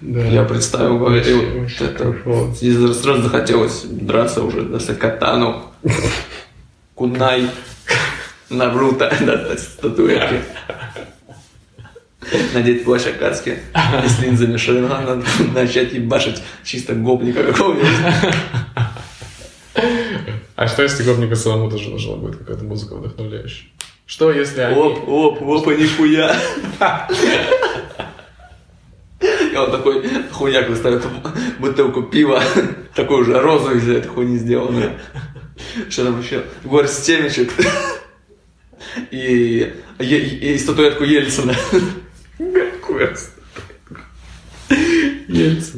Да. 0.00 0.20
Я 0.24 0.44
представил 0.44 0.98
Вообще 0.98 1.90
это 1.90 2.94
сразу 2.94 3.22
захотелось 3.22 3.82
драться 3.84 4.42
уже, 4.42 4.62
достать 4.62 4.98
катану, 4.98 5.72
кунай, 6.94 7.48
Наруто, 8.50 9.12
достать 9.20 9.60
статуэтки. 9.60 10.40
Надеть 12.54 12.84
плащ 12.84 13.06
Акацки 13.06 13.58
и 14.04 14.08
с 14.08 14.18
линзами 14.20 14.56
Шарингана 14.56 15.22
начать 15.54 15.92
ебашить 15.92 16.42
чисто 16.62 16.94
гопника 16.94 17.44
какого-нибудь. 17.44 17.88
А 20.56 20.68
что 20.68 20.82
если 20.82 21.02
гопника 21.02 21.34
самому 21.34 21.70
тоже 21.70 21.90
нужна 21.90 22.16
будет 22.16 22.36
какая-то 22.36 22.64
музыка 22.64 22.94
вдохновляющая? 22.94 23.68
Что 24.06 24.30
если 24.30 24.60
они... 24.60 24.76
Оп, 24.78 25.08
оп, 25.08 25.42
опа, 25.42 25.74
нихуя. 25.74 26.36
И 29.20 29.56
он 29.56 29.70
такой 29.70 30.04
хуяк 30.32 30.68
выставит 30.68 31.02
бутылку 31.58 32.02
пива, 32.02 32.42
такую 32.94 33.20
уже 33.20 33.40
розовую 33.40 33.78
из 33.78 33.88
этой 33.88 34.08
хуйни 34.08 34.36
сделанную. 34.36 34.92
Что 35.88 36.04
там 36.04 36.20
еще? 36.20 36.44
Горсть 36.64 37.04
семечек. 37.04 37.52
И, 39.10 39.72
и, 39.98 40.04
и 40.04 40.58
статуэтку 40.58 41.04
Ельцина. 41.04 41.54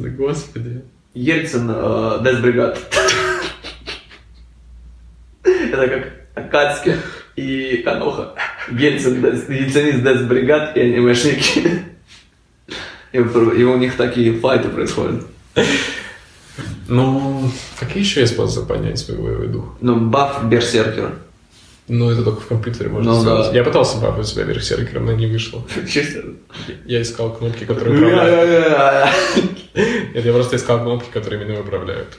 Ельцина, 0.07 0.09
господи. 0.09 0.81
Ельцин, 1.13 1.69
э, 1.69 2.19
Десбригад. 2.23 2.79
Это 5.43 5.87
как 5.87 6.11
Акацки 6.35 6.95
и 7.35 7.77
Каноха. 7.77 8.33
Ельцин, 8.71 9.23
Ельцинист 9.23 10.03
Десбригад 10.03 10.77
и 10.77 10.81
анимешники. 10.81 11.83
И, 13.13 13.17
и 13.17 13.63
у 13.63 13.77
них 13.77 13.95
такие 13.95 14.33
файты 14.33 14.69
происходят. 14.69 15.25
Ну, 16.87 17.49
какие 17.79 18.03
еще 18.03 18.21
есть 18.21 18.33
способы 18.33 18.67
поднять 18.67 18.99
свой 18.99 19.17
боевой 19.17 19.47
дух? 19.47 19.75
Ну, 19.81 19.99
баф 20.09 20.45
Берсеркера. 20.45 21.15
Ну, 21.89 22.09
это 22.11 22.21
только 22.23 22.41
в 22.41 22.47
компьютере 22.47 22.89
можно 22.89 23.13
Ну, 23.13 23.19
сделать. 23.21 23.51
да. 23.51 23.57
Я 23.57 23.63
пытался 23.63 23.97
бафать 23.97 24.27
себя 24.27 24.43
берсеркером, 24.43 25.05
но 25.05 25.13
не 25.13 25.25
вышло. 25.27 25.63
Честно. 25.89 26.33
Я 26.85 27.01
искал 27.01 27.31
кнопки, 27.33 27.63
которые 27.63 27.95
управляют. 27.97 29.09
Нет, 30.13 30.25
я 30.25 30.33
просто 30.33 30.57
искал 30.57 30.79
кнопки, 30.81 31.09
которые 31.13 31.45
меня 31.45 31.59
управляют. 31.61 32.17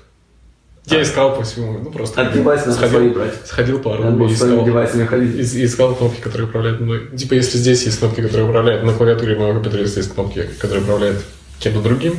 Я 0.87 1.03
искал 1.03 1.37
по 1.37 1.43
всему, 1.43 1.79
ну 1.81 1.91
просто... 1.91 2.23
От 2.23 2.33
девайса 2.33 2.73
сходил, 2.73 3.11
брать. 3.11 3.47
сходил 3.47 3.79
по 3.79 3.95
Надо 3.97 4.17
было 4.17 4.33
искал, 4.33 4.65
девайсами 4.65 5.05
ходить. 5.05 5.55
и- 5.55 5.65
искал 5.67 5.95
кнопки, 5.95 6.21
которые 6.23 6.49
управляют 6.49 6.81
мной. 6.81 7.09
Типа, 7.15 7.35
если 7.35 7.59
здесь 7.59 7.83
есть 7.85 7.99
кнопки, 7.99 8.23
которые 8.23 8.49
управляют 8.49 8.85
на 8.85 8.95
клавиатуре 8.95 9.37
моего 9.37 9.53
компьютера, 9.53 9.83
если 9.83 9.99
есть 9.99 10.15
кнопки, 10.15 10.49
которые 10.59 10.83
управляют 10.85 11.19
кем-то 11.59 11.83
другим, 11.83 12.15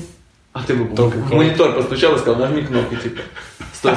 А 0.54 0.62
ты 0.62 0.76
бы 0.76 0.96
Только 0.96 1.16
в 1.18 1.34
монитор 1.34 1.74
постучал 1.74 2.14
и 2.16 2.20
сказал, 2.20 2.36
нажми 2.42 2.62
кнопки, 2.62 2.96
типа. 2.96 3.22
Стой. 3.74 3.94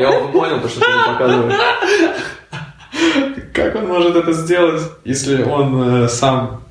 Я 0.00 0.10
он 0.10 0.32
понял, 0.32 0.60
то, 0.60 0.68
что 0.68 0.80
ты 0.80 0.86
ему 0.90 1.12
показываешь. 1.12 1.54
Как 3.52 3.74
он 3.76 3.86
может 3.86 4.16
это 4.16 4.32
сделать, 4.32 4.82
если 5.04 5.42
он 5.42 5.82
э, 6.04 6.08
сам... 6.08 6.62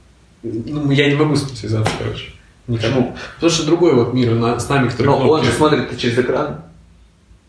Ну, 0.44 0.90
я 0.92 1.08
не 1.10 1.16
могу 1.16 1.36
с 1.36 1.46
ним 1.46 1.56
связаться, 1.56 1.94
короче. 2.00 2.32
Почему? 2.68 3.16
Потому 3.36 3.52
что 3.52 3.66
другой 3.66 3.94
вот 3.94 4.14
мир 4.14 4.34
на- 4.34 4.60
с 4.60 4.70
нами, 4.70 4.90
который 4.90 5.08
Но 5.08 5.18
он 5.18 5.24
кнопки... 5.24 5.46
же 5.46 5.52
смотрит 5.52 5.98
через 5.98 6.18
экран. 6.18 6.62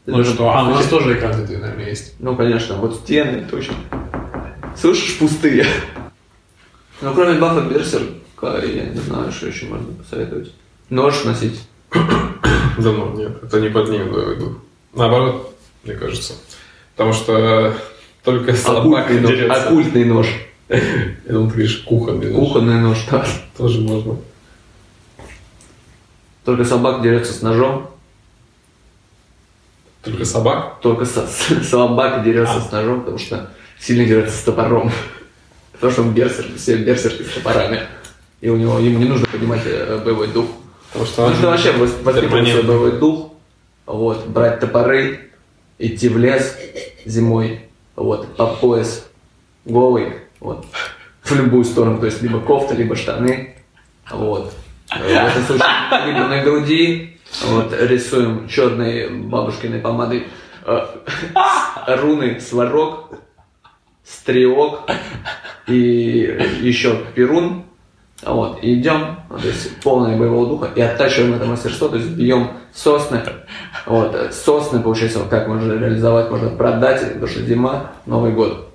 Ну 0.07 0.25
что? 0.25 0.51
А, 0.51 0.65
у 0.65 0.71
нас 0.71 0.87
тоже 0.87 1.17
экран 1.17 1.33
это, 1.33 1.53
наверное, 1.53 1.89
есть. 1.89 2.15
Ну, 2.19 2.37
конечно, 2.37 2.77
вот 2.77 2.97
стены 2.97 3.47
точно. 3.49 3.75
Слышишь, 4.77 5.19
пустые. 5.19 5.67
Ну, 7.01 7.15
кроме 7.15 7.39
бафа 7.39 7.61
Берсерка, 7.61 8.65
я 8.65 8.85
не 8.87 9.01
знаю, 9.01 9.31
что 9.33 9.47
еще 9.47 9.67
можно 9.67 9.93
посоветовать. 9.93 10.53
Нож 10.91 11.25
носить. 11.25 11.63
Да 12.79 12.91
ну, 12.91 13.17
нет, 13.17 13.43
это 13.43 13.61
не 13.61 13.69
поднимет 13.69 14.11
боевой 14.11 14.37
дух. 14.37 14.53
Наоборот, 14.95 15.55
мне 15.85 15.95
кажется. 15.95 16.35
Потому 16.97 17.13
что 17.13 17.75
только 18.25 18.55
собака 18.55 19.01
Оккультный 19.15 19.21
нож. 19.21 19.31
дерется. 19.31 19.63
Оккультный 19.63 20.05
нож. 20.05 20.27
Я 20.69 20.81
думал, 21.33 21.47
ты 21.49 21.53
говоришь, 21.55 21.77
кухонный 21.79 22.31
нож. 22.31 22.39
Кухонный 22.49 22.81
нож, 22.81 22.99
да. 23.11 23.27
Тоже 23.57 23.81
можно. 23.81 24.17
Только 26.45 26.65
собак 26.65 27.03
дерется 27.03 27.33
с 27.33 27.43
ножом. 27.43 27.91
Только 30.03 30.25
собак? 30.25 30.81
Только 30.81 31.05
со- 31.05 31.27
с- 31.27 31.69
собака 31.69 32.21
дерется 32.25 32.61
с 32.61 32.71
ножом, 32.73 33.01
потому 33.01 33.19
что 33.19 33.51
сильно 33.79 34.05
дерется 34.05 34.37
с 34.37 34.43
топором. 34.43 34.91
Потому 35.73 35.93
что 35.93 36.03
он 36.03 36.15
берсер, 36.15 36.47
все 36.57 36.77
берсерки 36.77 37.23
с 37.23 37.35
топорами. 37.35 37.81
И 38.41 38.49
у 38.49 38.57
него, 38.57 38.79
ему 38.79 38.99
не 39.01 39.05
нужно 39.07 39.27
поднимать 39.27 39.63
э, 39.65 40.01
боевой 40.05 40.29
дух. 40.29 40.47
Потому 40.93 41.07
что 41.11 41.29
Нужно 41.29 41.49
вообще 41.49 41.71
вос- 41.73 42.03
воспитывать 42.03 42.05
свой 42.05 42.23
перманентно. 42.23 42.63
боевой 42.69 42.99
дух, 43.01 43.33
вот, 43.87 44.27
брать 44.29 44.61
топоры, 44.61 45.31
идти 45.79 46.09
в 46.09 46.19
лес 46.19 46.57
зимой, 47.05 47.63
вот, 47.97 48.37
по 48.37 48.47
пояс 48.47 49.09
голый, 49.65 50.15
вот, 50.41 50.67
в 51.23 51.35
любую 51.35 51.65
сторону, 51.65 51.99
то 51.99 52.07
есть 52.07 52.23
либо 52.23 52.41
кофта, 52.41 52.75
либо 52.75 52.97
штаны, 52.97 53.57
вот. 54.11 54.53
В 54.91 55.05
этом 55.05 55.43
случае 55.43 56.07
либо 56.07 56.27
на 56.27 56.43
груди, 56.43 57.19
вот, 57.45 57.73
рисуем 57.73 58.49
черной 58.49 59.09
бабушкиной 59.09 59.81
помадой 59.81 60.29
э, 60.65 60.87
руны 61.87 62.41
сварог, 62.41 63.15
стрелок 64.05 64.91
и 65.67 66.39
еще 66.61 67.05
перун, 67.15 67.65
вот, 68.25 68.63
и 68.63 68.75
идем, 68.75 69.17
то 69.29 69.47
есть 69.47 69.81
полное 69.81 70.17
боевого 70.17 70.47
духа, 70.47 70.71
и 70.75 70.81
оттачиваем 70.81 71.35
это 71.35 71.45
мастерство, 71.45 71.89
то 71.89 71.97
есть 71.97 72.11
бьем 72.11 72.53
сосны. 72.73 73.21
Вот, 73.87 74.17
сосны, 74.33 74.81
получается, 74.81 75.19
вот 75.19 75.29
как 75.29 75.49
можно 75.49 75.73
реализовать, 75.73 76.31
можно 76.31 76.51
продать, 76.51 77.01
потому 77.01 77.27
что 77.27 77.43
зима, 77.43 77.93
Новый 78.07 78.33
год. 78.33 78.69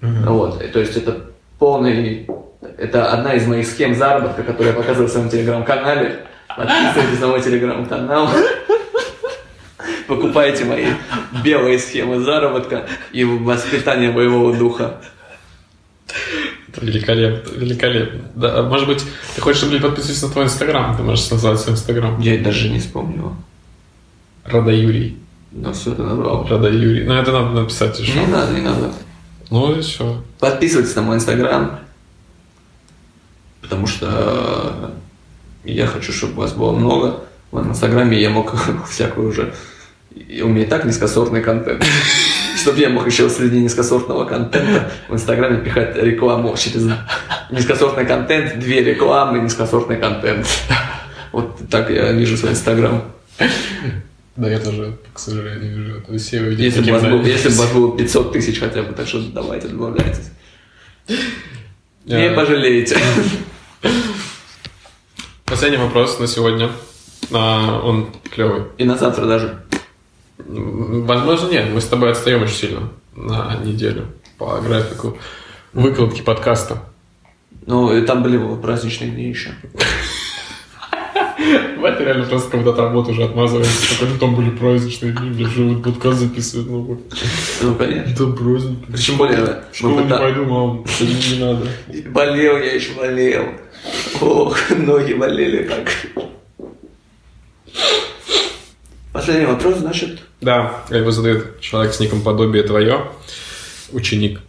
Вот, 0.00 0.62
и 0.62 0.68
то 0.68 0.80
есть 0.80 0.96
это 0.96 1.16
полный, 1.58 2.28
это 2.78 3.10
одна 3.12 3.34
из 3.34 3.46
моих 3.46 3.66
схем 3.66 3.94
заработка, 3.94 4.42
которую 4.42 4.68
я 4.68 4.74
показываю 4.74 5.08
в 5.08 5.12
своем 5.12 5.28
телеграм-канале. 5.28 6.26
Подписывайтесь 6.56 7.20
на 7.20 7.26
мой 7.28 7.42
телеграм-канал. 7.42 8.28
Покупайте 10.06 10.64
мои 10.66 10.86
белые 11.42 11.78
схемы 11.78 12.20
заработка 12.20 12.86
и 13.12 13.24
воспитания 13.24 14.10
боевого 14.10 14.54
духа. 14.54 15.00
Великолепно, 16.80 17.50
великолепно. 17.56 18.30
Да, 18.34 18.62
может 18.62 18.86
быть, 18.86 19.04
ты 19.34 19.40
хочешь, 19.40 19.58
чтобы 19.58 19.74
люди 19.74 19.84
подписывались 19.84 20.22
на 20.22 20.28
твой 20.30 20.44
инстаграм? 20.44 20.96
Ты 20.96 21.02
можешь 21.02 21.30
назвать 21.30 21.60
свой 21.60 21.74
инстаграм. 21.74 22.20
Я 22.20 22.42
даже 22.42 22.68
не 22.68 22.80
вспомнил. 22.80 23.36
Рада 24.44 24.72
Юрий. 24.72 25.18
Но 25.52 25.72
все 25.72 25.92
это 25.92 26.02
назвал. 26.02 26.46
Рада 26.48 26.68
Юрий. 26.68 27.04
Ну, 27.04 27.14
это 27.14 27.32
надо 27.32 27.60
написать 27.60 27.98
еще. 28.00 28.18
Не 28.18 28.26
надо, 28.26 28.52
не 28.52 28.60
надо. 28.60 28.92
Ну 29.50 29.76
и 29.76 29.80
все. 29.80 30.22
Подписывайтесь 30.40 30.94
на 30.96 31.02
мой 31.02 31.16
инстаграм. 31.16 31.78
Потому 33.60 33.86
что 33.86 34.92
э, 35.64 35.70
я 35.70 35.86
хочу, 35.86 36.12
чтобы 36.12 36.34
вас 36.34 36.52
было 36.52 36.72
много. 36.72 37.20
В 37.52 37.66
инстаграме 37.66 38.20
я 38.20 38.30
мог 38.30 38.52
всякую 38.90 39.28
уже... 39.28 39.54
и 40.14 40.42
У 40.42 40.48
меня 40.48 40.64
и 40.64 40.68
так 40.68 40.84
низкосортный 40.84 41.42
контент. 41.42 41.84
Чтобы 42.64 42.78
я 42.80 42.88
мог 42.88 43.04
еще 43.06 43.28
среди 43.28 43.58
низкосортного 43.60 44.24
контента 44.24 44.90
в 45.10 45.12
инстаграме 45.14 45.58
пихать 45.62 45.96
рекламу 45.96 46.56
через 46.56 46.88
низкосортный 47.50 48.06
контент, 48.06 48.58
две 48.58 48.82
рекламы, 48.82 49.40
низкосортный 49.40 49.98
контент. 49.98 50.46
Вот 51.30 51.58
так 51.68 51.90
я 51.90 52.10
вижу 52.12 52.38
свой 52.38 52.52
инстаграм. 52.52 53.04
Да, 54.36 54.48
я 54.48 54.58
тоже, 54.60 54.96
к 55.12 55.18
сожалению, 55.18 55.76
вижу. 55.76 56.00
То 56.00 56.14
есть 56.14 56.32
видят, 56.32 56.58
Если 56.58 56.90
бы, 56.90 56.98
был- 56.98 57.22
если 57.26 57.50
бы 57.50 57.54
у 57.54 57.58
вас 57.58 57.70
было 57.72 57.96
500 57.98 58.32
тысяч 58.32 58.58
хотя 58.60 58.82
бы, 58.82 58.94
так 58.94 59.06
что 59.08 59.20
давайте, 59.20 59.68
добавляйтесь. 59.68 60.30
Не 62.06 62.30
пожалеете. 62.30 62.96
Последний 65.44 65.76
вопрос 65.76 66.18
на 66.18 66.26
сегодня. 66.26 66.70
А, 67.30 67.80
Он 67.84 68.08
клевый. 68.34 68.62
И 68.78 68.84
на 68.84 68.96
завтра 68.96 69.26
даже. 69.26 69.63
Возможно, 70.38 71.50
нет. 71.50 71.66
Мы 71.72 71.80
с 71.80 71.86
тобой 71.86 72.10
отстаем 72.10 72.42
очень 72.42 72.54
сильно 72.54 72.90
на 73.14 73.56
неделю 73.62 74.06
по 74.38 74.60
графику 74.60 75.16
выкладки 75.72 76.22
подкаста. 76.22 76.82
Ну, 77.66 77.96
и 77.96 78.04
там 78.04 78.22
были 78.22 78.38
праздничные 78.60 79.10
дни 79.10 79.28
еще. 79.28 79.50
Это 81.82 82.02
реально 82.04 82.26
просто 82.26 82.50
когда 82.50 82.70
от 82.70 82.78
работы 82.78 83.12
уже 83.12 83.24
отмазываемся. 83.24 84.04
Ну 84.04 84.18
там 84.18 84.34
были 84.34 84.50
праздничные 84.50 85.12
дни, 85.12 85.46
что 85.46 85.62
вот 85.62 85.82
подкаст 85.82 86.18
записывают. 86.18 86.68
Ну. 86.68 87.00
Ну, 87.62 87.74
конечно. 87.76 88.12
Это 88.12 88.26
праздник. 88.26 88.98
Тем 88.98 89.16
более, 89.16 89.64
В 89.72 89.76
школу 89.76 90.00
не 90.00 90.10
пойду, 90.10 90.44
мам, 90.44 90.84
не 91.00 91.38
надо. 91.38 91.66
Болел 92.10 92.58
я 92.58 92.74
еще 92.74 92.92
болел. 92.94 93.46
Ох, 94.20 94.58
ноги 94.70 95.12
болели 95.14 95.64
как. 95.64 95.90
Последний 99.12 99.46
вопрос, 99.46 99.78
значит. 99.78 100.23
Да, 100.44 100.84
его 100.90 101.10
задает 101.10 101.60
человек 101.60 101.94
с 101.94 102.00
ником 102.00 102.20
подобие 102.20 102.64
твое, 102.64 103.06
ученик. 103.92 104.40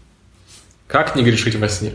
Как 0.87 1.15
не 1.15 1.23
грешить 1.23 1.55
во 1.55 1.69
сне? 1.69 1.93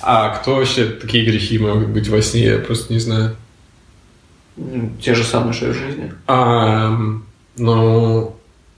А 0.00 0.28
кто 0.36 0.54
вообще 0.54 0.86
такие 0.86 1.24
грехи 1.24 1.58
могут 1.58 1.88
быть 1.88 2.06
во 2.06 2.22
сне, 2.22 2.44
я 2.44 2.58
просто 2.58 2.92
не 2.92 3.00
знаю. 3.00 3.36
Те 5.02 5.16
же 5.16 5.24
самые, 5.24 5.52
что 5.52 5.66
и 5.66 5.72
в 5.72 5.74
жизни. 5.74 6.12
А, 6.28 6.96
ну, 7.56 8.36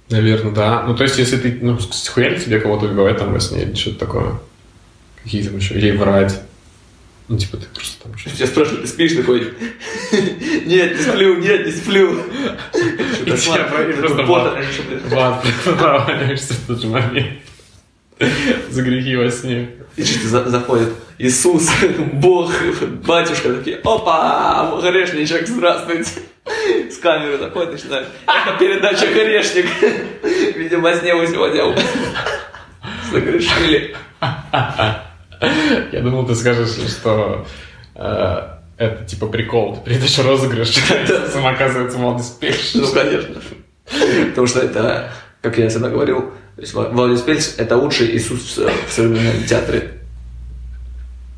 наверное, 0.09 0.53
да. 0.53 0.85
Ну, 0.85 0.97
то 0.97 1.03
есть, 1.03 1.19
если 1.19 1.37
ты, 1.37 1.59
ну, 1.61 1.79
хуяли 2.15 2.39
тебе 2.39 2.61
кого-то 2.61 2.87
убивать 2.87 3.19
там 3.19 3.31
во 3.31 3.41
сне 3.41 3.65
или 3.65 3.75
что-то 3.75 3.99
такое? 3.99 4.41
Какие 5.23 5.43
там 5.43 5.59
еще? 5.59 5.75
Или 5.75 5.91
врать? 5.91 6.41
Ну, 7.27 7.39
типа, 7.39 7.57
ты 7.57 7.67
просто 7.75 8.03
там 8.03 8.19
что-то... 8.19 8.37
Тебя 8.37 8.47
спрашивают, 8.47 8.83
ты 8.83 8.89
спишь 8.89 9.15
такой? 9.15 9.55
Нет, 10.67 10.97
не 10.99 11.03
сплю, 11.03 11.37
нет, 11.37 11.65
не 11.67 11.73
сплю. 11.73 12.21
И 13.25 13.31
тебя 13.33 13.65
просто 13.65 14.25
Пота, 14.25 14.63
в 15.09 15.19
ад 15.19 15.45
проваливаешься 15.65 16.53
в 16.55 16.67
тот 16.67 16.83
же 16.83 16.89
момент. 16.89 17.39
За 18.71 18.83
грехи 18.83 19.17
во 19.17 19.31
сне. 19.31 19.71
И 19.97 20.05
что-то 20.05 20.29
за- 20.29 20.51
заходит 20.51 20.93
Иисус, 21.19 21.71
Бог, 22.13 22.53
батюшка, 23.07 23.55
такие, 23.55 23.77
опа, 23.85 24.81
грешничек, 24.83 25.47
здравствуйте. 25.47 26.11
С 26.91 26.99
камеры 26.99 27.39
заходит, 27.39 27.73
начинает. 27.73 28.09
Это 28.27 28.59
передача 28.59 29.07
грешник. 29.07 29.67
Видимо, 30.57 30.95
сне 30.95 31.15
вы 31.15 31.27
сегодня 31.27 31.75
согрешили. 33.11 33.97
Я 35.93 36.01
думал, 36.01 36.27
ты 36.27 36.35
скажешь, 36.35 36.77
что 36.91 37.47
э, 37.95 38.49
это 38.77 39.05
типа 39.05 39.27
прикол. 39.27 39.77
Ты 39.77 39.91
передача 39.91 40.23
розыгрыш. 40.23 40.69
Сам 41.33 41.47
оказывается, 41.47 41.99
пишешь. 42.41 42.75
Ну, 42.75 42.87
конечно. 42.89 43.37
Потому 44.31 44.47
что 44.47 44.61
это, 44.61 45.13
как 45.43 45.59
я 45.59 45.69
всегда 45.69 45.89
говорил, 45.91 46.33
Владимир 46.57 47.21
Пельц– 47.23 47.55
это 47.59 47.77
лучший 47.77 48.17
Иисус 48.17 48.59
в 48.59 48.93
современном 48.93 49.45
театре. 49.45 50.01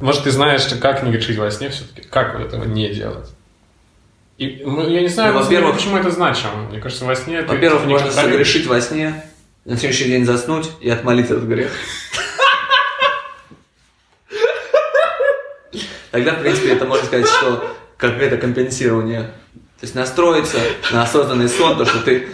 Может, 0.00 0.24
ты 0.24 0.30
знаешь, 0.30 0.62
как 0.80 1.02
не 1.02 1.10
грешить 1.10 1.38
во 1.38 1.50
сне 1.50 1.70
все-таки? 1.70 2.06
Как 2.08 2.38
вот 2.38 2.46
этого 2.46 2.64
не 2.64 2.92
делать? 2.92 3.30
И, 4.36 4.62
ну, 4.64 4.86
я 4.86 5.00
не 5.00 5.08
знаю, 5.08 5.32
Ну, 5.32 5.40
во-первых- 5.40 5.76
почему 5.76 5.96
это 5.96 6.10
значимо. 6.10 6.68
Мне 6.68 6.80
кажется, 6.80 7.06
во 7.06 7.16
сне 7.16 7.40
Во-первых, 7.42 7.86
можно 7.86 8.10
согрешить 8.10 8.66
во 8.66 8.80
сне, 8.82 9.24
на 9.64 9.76
следующий 9.76 10.04
день 10.04 10.26
заснуть 10.26 10.68
и 10.80 10.90
отмолить 10.90 11.26
этот 11.26 11.44
грех. 11.44 11.72
Тогда, 16.16 16.32
в 16.32 16.40
принципе, 16.40 16.72
это 16.72 16.86
можно 16.86 17.04
сказать, 17.04 17.28
что 17.28 17.62
какое-то 17.98 18.38
компенсирование. 18.38 19.24
То 19.78 19.82
есть 19.82 19.94
настроиться 19.94 20.56
на 20.90 21.02
осознанный 21.02 21.46
сон, 21.46 21.76
то, 21.76 21.84
что 21.84 21.98
ты, 21.98 22.26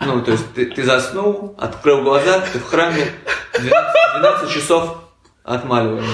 ну, 0.00 0.20
то 0.20 0.32
есть 0.32 0.52
ты, 0.52 0.66
ты 0.66 0.82
заснул, 0.82 1.54
открыл 1.56 2.02
глаза, 2.02 2.40
ты 2.52 2.58
в 2.58 2.64
храме, 2.64 3.06
12, 3.56 3.72
12 4.18 4.50
часов 4.50 4.98
отмаливаем. 5.44 6.04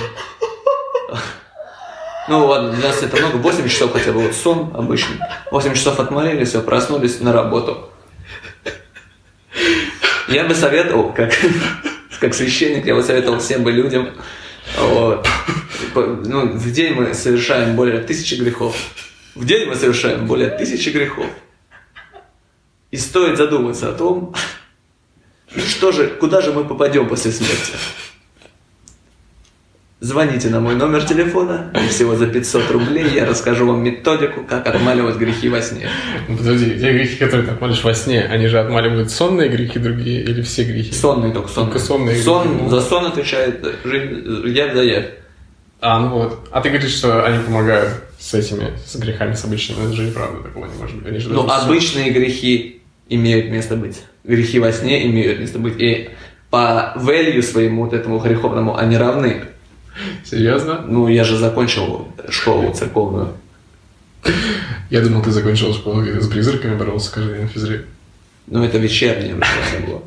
Ну 2.28 2.44
ладно, 2.44 2.72
12 2.72 3.04
это 3.04 3.16
много, 3.16 3.36
8 3.36 3.66
часов 3.66 3.94
хотя 3.94 4.12
бы, 4.12 4.20
вот 4.20 4.34
сон 4.34 4.72
обычный. 4.76 5.18
8 5.50 5.72
часов 5.72 5.98
отмолили, 5.98 6.44
все, 6.44 6.60
проснулись 6.60 7.20
на 7.20 7.32
работу. 7.32 7.88
Я 10.28 10.44
бы 10.44 10.54
советовал, 10.54 11.14
как, 11.14 11.32
как 12.20 12.34
священник, 12.34 12.84
я 12.84 12.94
бы 12.94 13.02
советовал 13.02 13.38
всем 13.38 13.62
бы 13.62 13.72
людям, 13.72 14.10
вот, 14.76 15.26
ну, 15.94 16.52
в 16.52 16.72
день 16.72 16.94
мы 16.94 17.14
совершаем 17.14 17.76
более 17.76 18.00
тысячи 18.00 18.34
грехов. 18.34 18.76
В 19.34 19.44
день 19.44 19.68
мы 19.68 19.74
совершаем 19.74 20.26
более 20.26 20.50
тысячи 20.50 20.88
грехов. 20.90 21.26
И 22.90 22.96
стоит 22.96 23.36
задуматься 23.36 23.90
о 23.90 23.92
том, 23.92 24.34
что 25.56 25.92
же, 25.92 26.08
куда 26.08 26.40
же 26.40 26.52
мы 26.52 26.64
попадем 26.64 27.08
после 27.08 27.32
смерти. 27.32 27.72
Звоните 29.98 30.50
на 30.50 30.60
мой 30.60 30.74
номер 30.74 31.04
телефона, 31.04 31.72
всего 31.88 32.16
за 32.16 32.26
500 32.26 32.70
рублей 32.70 33.08
я 33.14 33.24
расскажу 33.24 33.66
вам 33.66 33.82
методику, 33.82 34.44
как 34.44 34.66
отмаливать 34.66 35.16
грехи 35.16 35.48
во 35.48 35.62
сне. 35.62 35.88
Ну, 36.28 36.36
Подожди, 36.36 36.78
те 36.78 36.92
грехи, 36.92 37.16
которые 37.16 37.46
ты 37.46 37.52
отмалишь 37.54 37.82
во 37.82 37.94
сне, 37.94 38.22
они 38.24 38.46
же 38.46 38.58
отмаливают 38.60 39.10
сонные 39.10 39.48
грехи 39.48 39.78
другие 39.78 40.22
или 40.22 40.42
все 40.42 40.64
грехи? 40.64 40.92
Сонные 40.92 41.32
только 41.32 41.48
сонные. 41.48 41.72
Только 41.72 41.86
сонные 41.86 42.22
Сон, 42.22 42.56
грехи. 42.58 42.70
за 42.70 42.80
сон 42.82 43.06
отвечает 43.06 43.64
жизнь, 43.84 44.48
явь 44.48 44.74
за 44.74 44.82
явь. 44.82 45.06
А, 45.80 46.00
ну 46.00 46.08
вот. 46.08 46.48
А 46.50 46.60
ты 46.60 46.70
говоришь, 46.70 46.94
что 46.94 47.24
они 47.24 47.42
помогают 47.44 47.92
с 48.18 48.34
этими, 48.34 48.72
с 48.86 48.96
грехами, 48.96 49.34
с 49.34 49.44
обычными. 49.44 49.84
Это 49.86 49.92
же 49.92 50.04
неправда, 50.04 50.42
такого 50.42 50.66
не 50.66 50.74
может 50.74 50.96
быть. 50.96 51.06
Они 51.06 51.18
же 51.18 51.28
Ну, 51.28 51.48
обычные 51.48 52.10
грехи 52.10 52.82
имеют 53.08 53.50
место 53.50 53.76
быть. 53.76 54.02
Грехи 54.24 54.58
во 54.58 54.72
сне 54.72 55.06
имеют 55.06 55.38
место 55.38 55.58
быть. 55.58 55.74
И 55.80 56.10
по 56.50 56.94
value 56.96 57.42
своему 57.42 57.84
вот 57.84 57.92
этому 57.92 58.18
греховному 58.18 58.76
они 58.76 58.96
равны. 58.96 59.44
Серьезно? 60.24 60.84
Ну, 60.86 61.08
я 61.08 61.24
же 61.24 61.36
закончил 61.36 62.08
школу 62.28 62.72
церковную. 62.72 63.34
Я 64.90 65.00
думал, 65.02 65.22
ты 65.22 65.30
закончил 65.30 65.72
школу 65.74 66.02
и 66.04 66.20
с 66.20 66.28
призраками 66.28 66.76
боролся 66.76 67.12
каждый 67.12 67.34
день 67.34 67.42
на 67.42 67.48
физре. 67.48 67.84
Ну, 68.46 68.64
это 68.64 68.78
вечернее 68.78 69.34
было. 69.34 70.02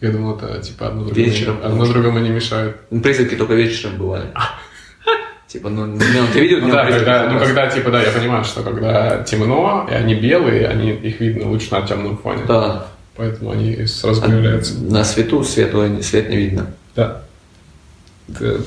Я 0.00 0.10
думал, 0.10 0.36
это 0.36 0.60
типа 0.60 0.88
одно 0.88 1.04
другому, 1.04 1.26
Вечером. 1.26 1.58
одно 1.62 1.86
другому 1.86 2.18
не 2.20 2.28
мешает. 2.30 2.76
Ну, 2.90 3.00
Призраки 3.00 3.34
только 3.34 3.54
вечером 3.54 3.96
бывали. 3.98 4.26
Типа, 5.54 5.68
ну, 5.68 5.96
ты 6.32 6.40
видел 6.40 6.58
Ну 6.62 6.72
да, 6.72 6.84
когда, 6.84 7.30
ну 7.30 7.38
когда, 7.38 7.68
типа, 7.68 7.92
да, 7.92 8.02
я 8.02 8.10
понимаю, 8.10 8.42
что 8.42 8.64
когда 8.64 9.22
темно, 9.22 9.86
и 9.88 9.94
они 9.94 10.16
белые, 10.16 10.66
они, 10.66 10.90
их 10.90 11.20
видно 11.20 11.48
лучше 11.48 11.70
на 11.70 11.82
темном 11.86 12.18
фоне. 12.18 12.42
Да. 12.48 12.88
Поэтому 13.14 13.52
они 13.52 13.86
сразу 13.86 14.20
А 14.20 14.26
появляются. 14.26 14.76
На 14.80 15.04
свету 15.04 15.44
свету 15.44 16.02
свет 16.02 16.28
не 16.28 16.36
видно. 16.38 16.74
Да. 16.96 17.22
Это 18.28 18.62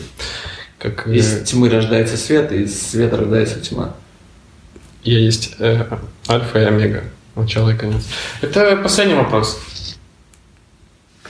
как... 0.80 1.10
э, 1.10 1.16
Из 1.16 1.44
тьмы 1.44 1.70
рождается 1.70 2.16
свет, 2.16 2.54
и 2.54 2.62
из 2.62 2.90
света 2.90 3.18
рождается 3.18 3.60
тьма. 3.60 3.94
Я 5.04 5.20
есть 5.20 5.58
э, 5.60 5.84
альфа 6.30 6.60
и 6.62 6.64
омега. 6.64 7.04
Начало 7.36 7.72
и 7.72 7.76
конец. 7.76 8.06
Это 8.40 8.78
последний 8.78 9.16
вопрос 9.16 9.60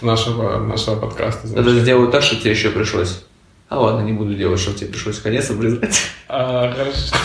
нашего, 0.03 0.59
нашего 0.59 0.97
подкаста. 0.97 1.47
Это 1.47 1.79
сделаю 1.79 2.11
так, 2.11 2.21
что 2.21 2.35
тебе 2.35 2.51
еще 2.51 2.69
пришлось. 2.69 3.23
А 3.69 3.79
ладно, 3.79 4.01
не 4.05 4.13
буду 4.13 4.33
делать, 4.33 4.59
чтобы 4.59 4.77
тебе 4.77 4.89
пришлось 4.91 5.19
конец 5.19 5.49
обрезать. 5.49 5.99
А, 6.29 6.71
хорошо. 6.71 7.15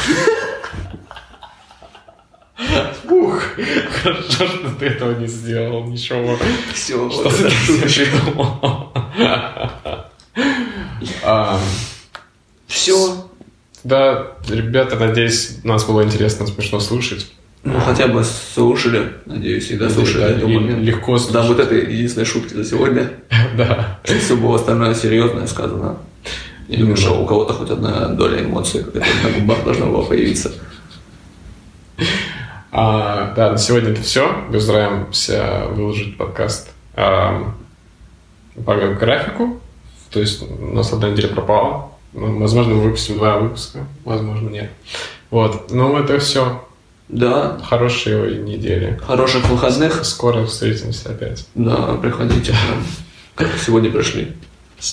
Ух, 3.11 3.43
хорошо, 4.03 4.47
что 4.47 4.71
ты 4.79 4.87
этого 4.87 5.19
не 5.19 5.27
сделал. 5.27 5.85
Ничего. 5.85 6.37
Все, 6.75 7.11
Что 7.11 7.29
ты 7.31 7.51
себе 7.51 8.07
придумал? 8.07 8.93
А, 11.25 11.59
Все. 12.67 13.27
Да, 13.85 14.29
ребята, 14.49 14.97
надеюсь, 14.97 15.59
нас 15.65 15.85
было 15.85 16.03
интересно, 16.05 16.47
смешно 16.47 16.79
слушать. 16.81 17.33
Ну, 17.65 17.79
хотя 17.81 18.09
бы 18.09 18.25
слушали, 18.25 19.13
надеюсь, 19.27 19.71
и 19.71 19.77
дослушали 19.77 20.21
Да, 20.23 20.29
до 20.29 20.35
этого 20.35 20.49
момента. 20.51 20.81
легко 20.83 21.13
Да, 21.17 21.23
слушать. 21.23 21.49
вот 21.49 21.61
это 21.61 21.75
единственная 21.75 22.25
шутка 22.27 22.55
за 22.57 22.65
сегодня. 22.65 23.11
Да. 23.57 24.01
Все 24.05 24.37
было 24.37 24.57
остальное 24.57 24.95
серьезное 24.95 25.47
сказано. 25.47 25.99
Я 26.69 26.79
думаю, 26.79 26.97
что 26.97 27.23
у 27.23 27.27
кого-то 27.27 27.53
хоть 27.55 27.71
одна 27.71 28.09
доля 28.09 28.43
эмоций 28.43 28.85
на 28.95 29.31
губах 29.41 29.65
должна 29.65 29.87
была 29.87 30.03
появиться. 30.05 30.53
А, 32.71 33.35
да, 33.35 33.53
на 33.53 33.59
сегодня 33.59 33.91
это 33.91 34.03
все. 34.03 34.33
Постараемся 34.51 35.65
выложить 35.71 36.17
подкаст 36.17 36.71
а, 36.95 37.53
по 38.65 38.75
графику. 38.75 39.61
То 40.11 40.21
есть 40.21 40.43
у 40.43 40.75
нас 40.75 40.93
одна 40.93 41.11
неделя 41.11 41.29
пропала. 41.29 41.91
Ну, 42.13 42.39
Возможно, 42.39 42.75
мы 42.75 42.83
выпустим 42.83 43.17
два 43.17 43.39
выпуска. 43.39 43.87
Возможно, 44.05 44.49
нет. 44.49 44.71
Вот. 45.31 45.71
Ну, 45.71 45.97
это 45.99 46.19
все. 46.19 46.65
Да, 47.09 47.59
Хорошей 47.69 48.39
недели. 48.39 48.99
хороших 49.07 49.49
выходных. 49.51 50.05
Скоро 50.05 50.47
встретимся 50.47 51.11
опять. 51.11 51.47
Да, 51.55 51.95
приходите 52.01 52.53
к 52.53 52.55
нам. 52.55 52.85
как 53.35 53.49
сегодня 53.59 53.91
пришли. 53.91 54.33